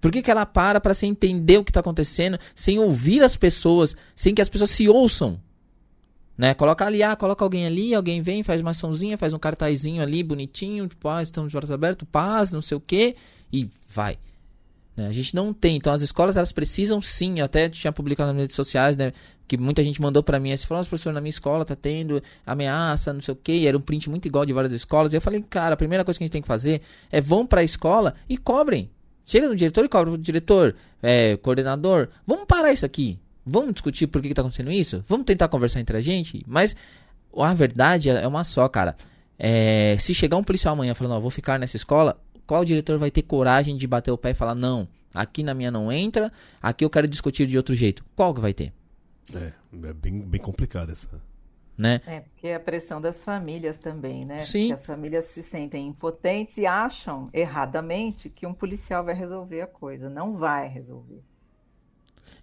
[0.00, 3.34] Por que, que ela para para sem entender o que está acontecendo, sem ouvir as
[3.34, 5.42] pessoas, sem que as pessoas se ouçam?
[6.38, 6.54] Né?
[6.54, 10.22] Coloca ali, ah, coloca alguém ali, alguém vem, faz uma açãozinha, faz um cartazinho ali,
[10.22, 13.16] bonitinho, tipo, ah, estamos de braços abertos, paz, não sei o quê,
[13.52, 14.18] e vai.
[14.96, 15.06] Né?
[15.06, 15.76] A gente não tem.
[15.76, 17.38] Então as escolas elas precisam sim.
[17.38, 19.12] Eu até tinha publicado nas redes sociais, né?
[19.46, 23.12] Que muita gente mandou para mim assim, falou, professor, na minha escola tá tendo ameaça,
[23.12, 25.12] não sei o que, era um print muito igual de várias escolas.
[25.12, 27.44] E eu falei, cara, a primeira coisa que a gente tem que fazer é vão
[27.44, 28.90] para a escola e cobrem.
[29.24, 33.18] Chega no diretor e cobra o diretor, é, coordenador, vamos parar isso aqui.
[33.44, 35.04] Vamos discutir por que, que tá acontecendo isso?
[35.08, 36.44] Vamos tentar conversar entre a gente?
[36.46, 36.76] Mas
[37.36, 38.96] a verdade é uma só, cara.
[39.38, 42.20] É, se chegar um policial amanhã falando, ó, vou ficar nessa escola,
[42.50, 45.70] qual diretor vai ter coragem de bater o pé e falar, não, aqui na minha
[45.70, 48.04] não entra, aqui eu quero discutir de outro jeito?
[48.16, 48.72] Qual que vai ter?
[49.32, 49.52] É,
[49.86, 51.08] é bem, bem complicado essa.
[51.78, 52.00] Né?
[52.04, 54.42] É, porque é a pressão das famílias também, né?
[54.42, 54.62] Sim.
[54.62, 59.68] Porque as famílias se sentem impotentes e acham erradamente que um policial vai resolver a
[59.68, 60.10] coisa.
[60.10, 61.22] Não vai resolver.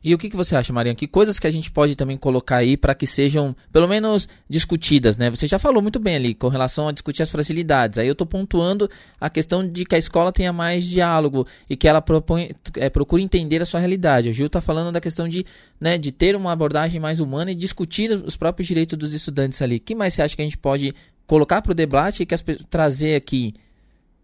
[0.04, 0.96] E o que, que você acha, Mariana?
[0.96, 5.18] Que coisas que a gente pode também colocar aí para que sejam, pelo menos, discutidas,
[5.18, 5.30] né?
[5.30, 7.98] Você já falou muito bem ali com relação a discutir as facilidades.
[7.98, 8.90] Aí eu estou pontuando
[9.20, 13.24] a questão de que a escola tenha mais diálogo e que ela propõe, é, procure
[13.24, 14.30] entender a sua realidade.
[14.30, 15.46] O Gil está falando da questão de,
[15.80, 19.78] né, de ter uma abordagem mais humana e discutir os próprios direitos dos estudantes ali.
[19.78, 20.94] O que mais você acha que a gente pode
[21.26, 23.54] colocar para o debate e que as, trazer aqui,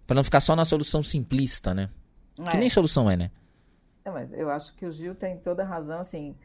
[0.07, 1.89] para não ficar só na solução simplista, né?
[2.39, 2.51] É.
[2.51, 3.31] Que nem solução é, né?
[4.05, 6.35] É, mas eu acho que o Gil tem toda a razão, assim,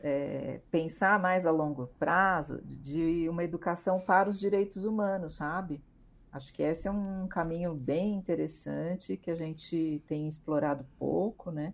[0.00, 5.82] é, pensar mais a longo prazo de uma educação para os direitos humanos, sabe?
[6.30, 11.72] Acho que esse é um caminho bem interessante que a gente tem explorado pouco, né?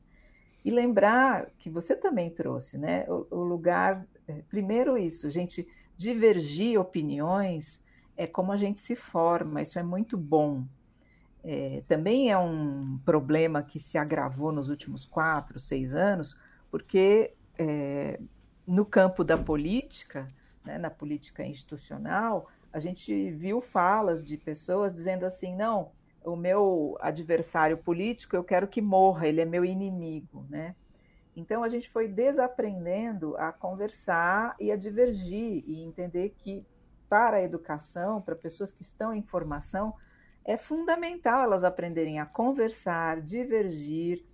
[0.64, 3.04] E lembrar que você também trouxe, né?
[3.08, 5.66] O, o lugar, é, primeiro isso, gente
[5.96, 7.82] divergir opiniões
[8.16, 10.64] é como a gente se forma, isso é muito bom,
[11.44, 16.38] é, também é um problema que se agravou nos últimos quatro, seis anos,
[16.70, 18.20] porque é,
[18.66, 20.30] no campo da política,
[20.64, 25.90] né, na política institucional, a gente viu falas de pessoas dizendo assim: não,
[26.24, 30.76] o meu adversário político eu quero que morra, ele é meu inimigo, né?
[31.34, 36.64] Então a gente foi desaprendendo a conversar e a divergir e entender que
[37.08, 39.94] para a educação, para pessoas que estão em formação,
[40.44, 44.24] é fundamental elas aprenderem a conversar, divergir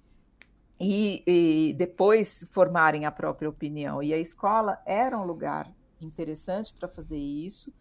[0.81, 4.03] e, e, depois formarem a própria opinião.
[4.03, 7.73] E a escola era um lugar interessante para fazer isso.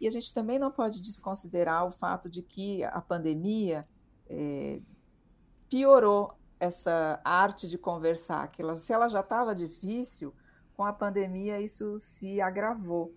[0.00, 3.86] E a gente também não pode desconsiderar o fato de que a pandemia
[4.28, 4.80] é,
[5.68, 10.34] piorou essa arte de conversar, que ela, se ela já estava difícil,
[10.74, 13.14] com a pandemia isso se agravou.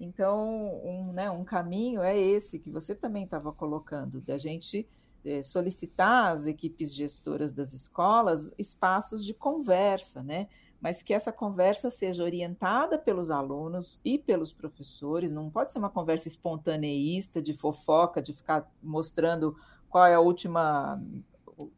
[0.00, 4.88] Então, um, né, um caminho é esse que você também estava colocando, da gente
[5.22, 10.48] é, solicitar às equipes gestoras das escolas espaços de conversa, né?
[10.80, 15.90] Mas que essa conversa seja orientada pelos alunos e pelos professores, não pode ser uma
[15.90, 19.54] conversa espontaneísta, de fofoca, de ficar mostrando
[19.90, 20.98] qual é a última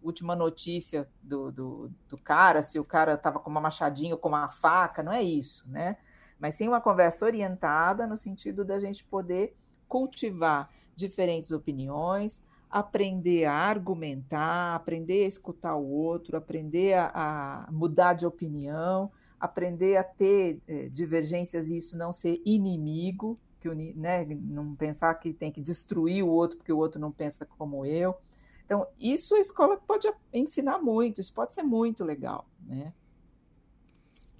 [0.01, 4.29] última notícia do, do, do cara, se o cara estava com uma machadinha ou com
[4.29, 5.97] uma faca, não é isso, né?
[6.43, 9.55] Mas sim uma conversa orientada no sentido da gente poder
[9.87, 18.15] cultivar diferentes opiniões, aprender a argumentar, aprender a escutar o outro, aprender a, a mudar
[18.15, 24.75] de opinião, aprender a ter eh, divergências e isso não ser inimigo, que né, não
[24.75, 28.17] pensar que tem que destruir o outro porque o outro não pensa como eu.
[28.65, 32.93] Então, isso a escola pode ensinar muito, isso pode ser muito legal, né?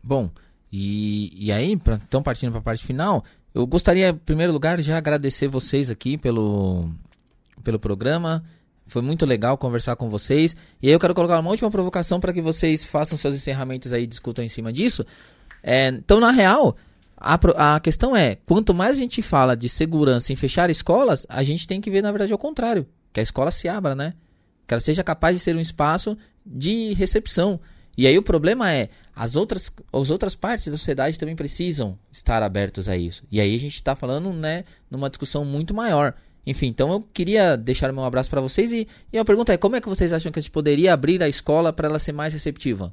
[0.03, 0.29] Bom,
[0.73, 3.23] e, e aí, pra, então partindo para a parte final,
[3.55, 6.89] eu gostaria, em primeiro lugar, já agradecer vocês aqui pelo,
[7.63, 8.43] pelo programa.
[8.87, 10.57] Foi muito legal conversar com vocês.
[10.81, 14.07] E aí eu quero colocar uma última provocação para que vocês façam seus encerramentos aí,
[14.07, 15.05] discutam em cima disso.
[15.63, 16.77] É, então, na real,
[17.17, 21.43] a, a questão é, quanto mais a gente fala de segurança em fechar escolas, a
[21.43, 24.15] gente tem que ver, na verdade, ao contrário que a escola se abra, né?
[24.67, 27.61] Que ela seja capaz de ser um espaço de recepção.
[27.97, 32.43] E aí o problema é, as outras, as outras partes da sociedade também precisam estar
[32.43, 33.25] abertos a isso.
[33.31, 36.15] E aí a gente está falando, né, numa discussão muito maior.
[36.47, 39.77] Enfim, então eu queria deixar meu abraço para vocês e, e a pergunta é, como
[39.77, 42.33] é que vocês acham que a gente poderia abrir a escola para ela ser mais
[42.33, 42.93] receptiva?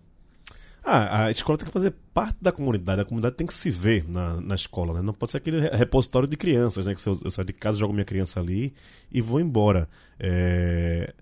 [0.84, 4.08] Ah, a escola tem que fazer parte da comunidade, a comunidade tem que se ver
[4.08, 5.02] na, na escola, né?
[5.02, 6.96] Não pode ser aquele repositório de crianças, né?
[6.96, 8.74] Que eu, eu saio de casa, jogo minha criança ali
[9.12, 9.90] e vou embora.
[10.20, 11.14] É...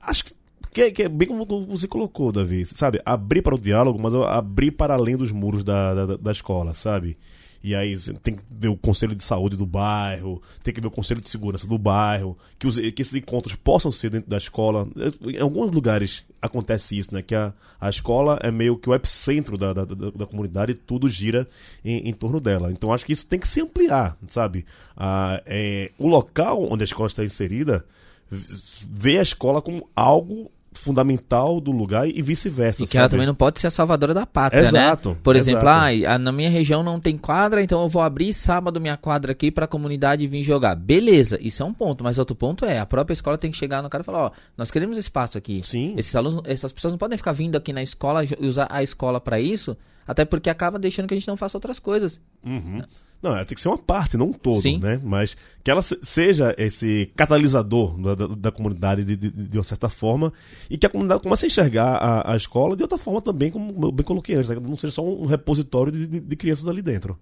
[0.00, 0.34] Acho que
[0.72, 3.00] que é, que é, bem como você colocou, Davi, sabe?
[3.04, 7.18] Abrir para o diálogo, mas abrir para além dos muros da, da, da escola, sabe?
[7.62, 10.90] E aí tem que ver o conselho de saúde do bairro, tem que ver o
[10.90, 14.88] conselho de segurança do bairro, que, os, que esses encontros possam ser dentro da escola.
[15.24, 17.22] Em alguns lugares acontece isso, né?
[17.22, 20.74] Que a, a escola é meio que o epicentro da, da, da, da comunidade e
[20.74, 21.46] tudo gira
[21.84, 22.72] em, em, torno dela.
[22.72, 24.66] Então acho que isso tem que se ampliar, sabe?
[24.96, 27.84] Ah, é, o local onde a escola está inserida
[28.28, 32.82] vê a escola como algo fundamental do lugar e vice-versa.
[32.82, 34.68] E que ela também não pode ser a salvadora da pátria, né?
[34.68, 35.16] exato, né?
[35.22, 38.96] Por exemplo, ah, na minha região não tem quadra, então eu vou abrir sábado minha
[38.96, 40.74] quadra aqui para a comunidade vir jogar.
[40.74, 43.82] Beleza, isso é um ponto, mas outro ponto é, a própria escola tem que chegar
[43.82, 45.60] no cara e falar, ó, nós queremos espaço aqui.
[45.62, 45.94] Sim.
[45.96, 49.20] Esses alunos, essas pessoas não podem ficar vindo aqui na escola e usar a escola
[49.20, 52.20] para isso, até porque acaba deixando que a gente não faça outras coisas.
[52.44, 52.82] Uhum.
[53.22, 54.78] Não, ela tem que ser uma parte, não um todo, Sim.
[54.80, 55.00] né?
[55.02, 59.88] Mas que ela seja esse catalisador da, da, da comunidade de, de, de, uma certa
[59.88, 60.32] forma
[60.68, 63.86] e que a comunidade comece a enxergar a, a escola de outra forma também, como
[63.86, 64.56] eu bem coloquei antes, né?
[64.56, 67.16] não seja só um repositório de, de crianças ali dentro.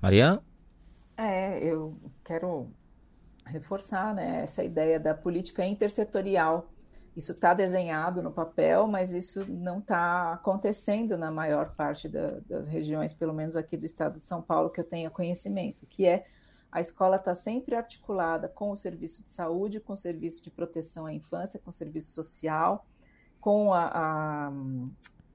[0.00, 0.40] Mariana?
[1.16, 2.68] É, eu quero
[3.44, 6.70] reforçar né, essa ideia da política intersetorial
[7.16, 12.66] isso está desenhado no papel, mas isso não está acontecendo na maior parte da, das
[12.66, 16.26] regiões, pelo menos aqui do estado de São Paulo, que eu tenha conhecimento, que é
[16.72, 21.06] a escola está sempre articulada com o serviço de saúde, com o serviço de proteção
[21.06, 22.84] à infância, com o serviço social,
[23.40, 24.50] com a,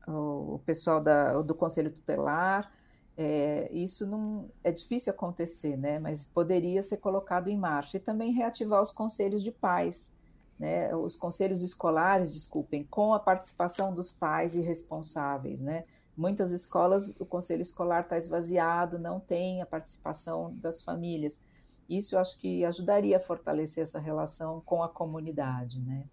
[0.05, 2.69] a, o pessoal da, do conselho tutelar.
[3.15, 5.97] É, isso não é difícil acontecer, né?
[5.97, 10.13] Mas poderia ser colocado em marcha e também reativar os conselhos de pais
[10.59, 15.85] né, os conselhos escolares, desculpem, com a participação dos pais e responsáveis, né?
[16.17, 21.39] Muitas escolas, o conselho escolar está esvaziado, não tem a participação das famílias.
[21.87, 26.03] Isso eu acho que ajudaria a fortalecer essa relação com a comunidade, né?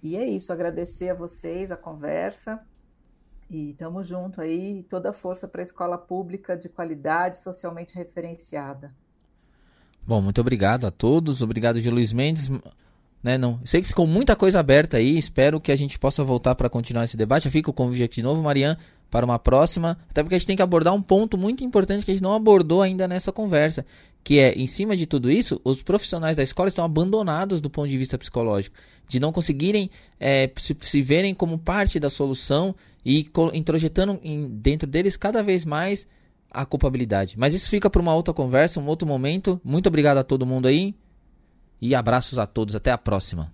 [0.00, 2.64] E é isso, agradecer a vocês a conversa
[3.50, 8.94] e estamos junto aí, toda a força para a escola pública de qualidade, socialmente referenciada.
[10.06, 12.50] Bom, muito obrigado a todos, obrigado de Luiz Mendes.
[13.24, 13.58] Né, não.
[13.64, 17.04] Sei que ficou muita coisa aberta aí, espero que a gente possa voltar para continuar
[17.04, 17.44] esse debate.
[17.44, 18.76] Já fica o convite aqui de novo, Marian,
[19.10, 22.10] para uma próxima, até porque a gente tem que abordar um ponto muito importante que
[22.10, 23.86] a gente não abordou ainda nessa conversa,
[24.22, 27.88] que é, em cima de tudo isso, os profissionais da escola estão abandonados do ponto
[27.88, 28.76] de vista psicológico,
[29.08, 34.86] de não conseguirem é, se, se, verem como parte da solução e introjetando em, dentro
[34.86, 36.06] deles cada vez mais
[36.50, 37.38] a culpabilidade.
[37.38, 39.58] Mas isso fica para uma outra conversa, um outro momento.
[39.64, 40.94] Muito obrigado a todo mundo aí.
[41.86, 42.74] E abraços a todos.
[42.74, 43.52] Até a próxima.